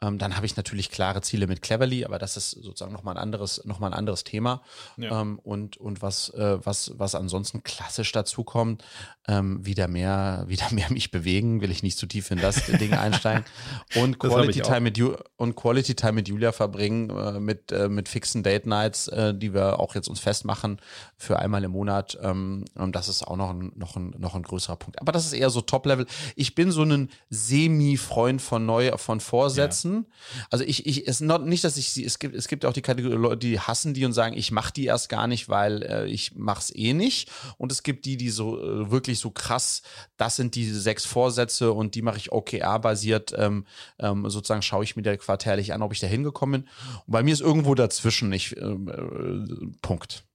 [0.01, 3.21] Ähm, dann habe ich natürlich klare Ziele mit Cleverly, aber das ist sozusagen nochmal ein
[3.21, 4.61] anderes, noch mal ein anderes Thema.
[4.97, 5.21] Ja.
[5.21, 8.83] Ähm, und und was, äh, was, was ansonsten klassisch dazu kommt,
[9.27, 12.93] ähm, wieder mehr, wieder mehr mich bewegen, will ich nicht zu tief in das Ding
[12.93, 13.45] einsteigen.
[13.95, 18.09] Und Quality Time mit Ju und Quality Time mit Julia verbringen, äh, mit, äh, mit
[18.09, 20.79] fixen Date Nights, äh, die wir auch jetzt uns festmachen
[21.17, 22.17] für einmal im Monat.
[22.21, 24.99] Ähm, das ist auch noch ein, noch, ein, noch ein größerer Punkt.
[24.99, 26.05] Aber das ist eher so Top-Level.
[26.35, 29.84] Ich bin so ein Semi-Freund von neu, von Vorsätzen.
[29.84, 30.05] Ja hassen.
[30.49, 32.81] Also ich, ich, es not, nicht, dass ich sie, es gibt, es gibt auch die
[32.81, 36.05] Kategorie Leute, die hassen die und sagen, ich mache die erst gar nicht, weil äh,
[36.07, 37.31] ich mach's eh nicht.
[37.57, 39.81] Und es gibt die, die so äh, wirklich so krass,
[40.17, 43.65] das sind die sechs Vorsätze und die mache ich OKR-basiert, ähm,
[43.99, 46.69] ähm, sozusagen schaue ich mir der quartärlich an, ob ich da hingekommen bin.
[47.05, 50.25] Und bei mir ist irgendwo dazwischen nicht, ähm, äh, Punkt.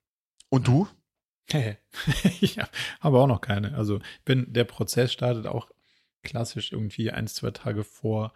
[0.48, 0.88] Und du?
[2.40, 2.58] ich
[3.00, 3.74] habe auch noch keine.
[3.74, 5.68] Also bin, der Prozess startet auch
[6.22, 8.32] klassisch irgendwie ein, zwei Tage vor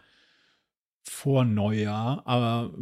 [1.05, 2.74] vor Neujahr, aber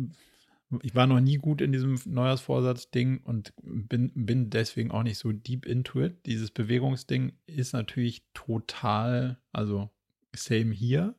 [0.83, 5.33] ich war noch nie gut in diesem Neujahrsvorsatz-Ding und bin, bin deswegen auch nicht so
[5.33, 6.25] deep into it.
[6.25, 9.91] Dieses Bewegungsding ist natürlich total, also
[10.35, 11.15] same hier,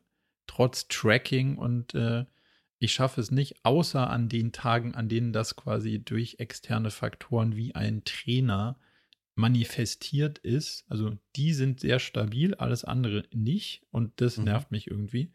[0.46, 2.24] trotz Tracking und äh,
[2.78, 7.56] ich schaffe es nicht, außer an den Tagen, an denen das quasi durch externe Faktoren
[7.56, 8.78] wie ein Trainer
[9.36, 10.84] manifestiert ist.
[10.88, 14.44] Also die sind sehr stabil, alles andere nicht und das mhm.
[14.44, 15.32] nervt mich irgendwie.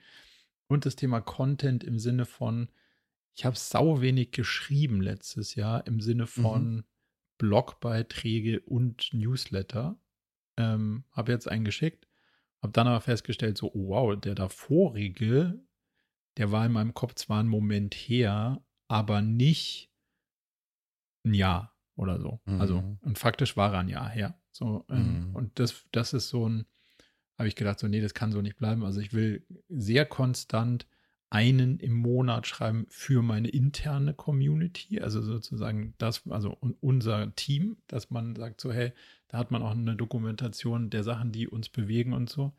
[0.70, 2.70] Und das Thema Content im Sinne von,
[3.36, 6.84] ich habe sau wenig geschrieben letztes Jahr im Sinne von mhm.
[7.39, 9.99] Blogbeiträge und Newsletter.
[10.57, 12.07] Ähm, habe jetzt einen geschickt,
[12.61, 15.59] habe dann aber festgestellt, so, oh wow, der davorige,
[16.38, 19.89] der war in meinem Kopf zwar einen Moment her, aber nicht
[21.25, 22.41] ein Jahr oder so.
[22.46, 22.62] Also, mhm.
[22.62, 24.39] Also, und faktisch war er ein Jahr her.
[24.51, 25.36] So, ähm, mhm.
[25.36, 26.66] und das, das ist so ein,
[27.39, 28.83] habe ich gedacht, so, nee, das kann so nicht bleiben.
[28.83, 30.86] Also ich will sehr konstant
[31.29, 38.09] einen im Monat schreiben für meine interne Community, also sozusagen das, also unser Team, dass
[38.09, 38.91] man sagt so, hey,
[39.28, 42.53] da hat man auch eine Dokumentation der Sachen, die uns bewegen und so,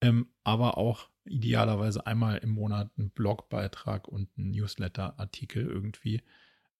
[0.00, 6.22] ähm, aber auch idealerweise einmal im Monat einen Blogbeitrag und einen Newsletter-Artikel irgendwie.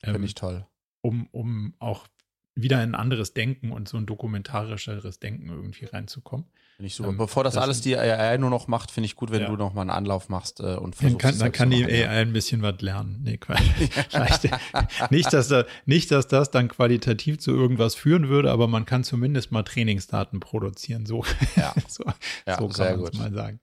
[0.03, 0.67] Ähm, Finde ich toll.
[1.01, 2.09] Um, um auch
[2.57, 6.47] wieder ein anderes Denken und so ein dokumentarischeres Denken irgendwie reinzukommen.
[6.77, 7.11] Finde ich super.
[7.11, 9.49] Ähm, Bevor das, das alles die AI nur noch macht, finde ich gut, wenn ja.
[9.49, 11.25] du noch mal einen Anlauf machst äh, und versuchst.
[11.25, 12.09] Dann kann, dann kann die AI ja.
[12.09, 13.21] ein bisschen was lernen.
[13.23, 13.39] Nee,
[15.11, 19.05] nicht, dass da, nicht, dass das dann qualitativ zu irgendwas führen würde, aber man kann
[19.05, 21.05] zumindest mal Trainingsdaten produzieren.
[21.05, 21.25] So,
[21.57, 21.75] ja.
[21.89, 22.05] so,
[22.47, 23.61] ja, so kann man es mal sagen.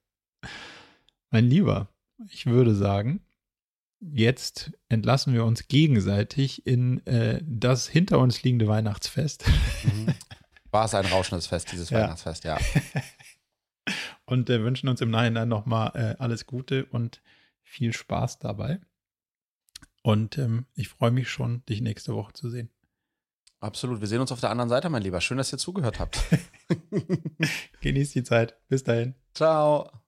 [1.32, 1.90] Mein Lieber,
[2.30, 3.22] ich würde sagen,
[4.12, 9.46] jetzt entlassen wir uns gegenseitig in äh, das hinter uns liegende Weihnachtsfest.
[9.84, 10.14] Mhm.
[10.72, 12.02] War es ein rauschendes Fest, dieses ja.
[12.02, 12.58] Weihnachtsfest, ja.
[14.26, 17.22] und äh, wünschen uns im Nachhinein nochmal äh, alles Gute und
[17.62, 18.80] viel Spaß dabei.
[20.02, 22.70] Und ähm, ich freue mich schon, dich nächste Woche zu sehen.
[23.60, 24.02] Absolut.
[24.02, 25.22] Wir sehen uns auf der anderen Seite, mein Lieber.
[25.22, 26.20] Schön, dass ihr zugehört habt.
[27.82, 28.58] Genießt die Zeit.
[28.68, 29.16] Bis dahin.
[29.34, 30.03] Ciao.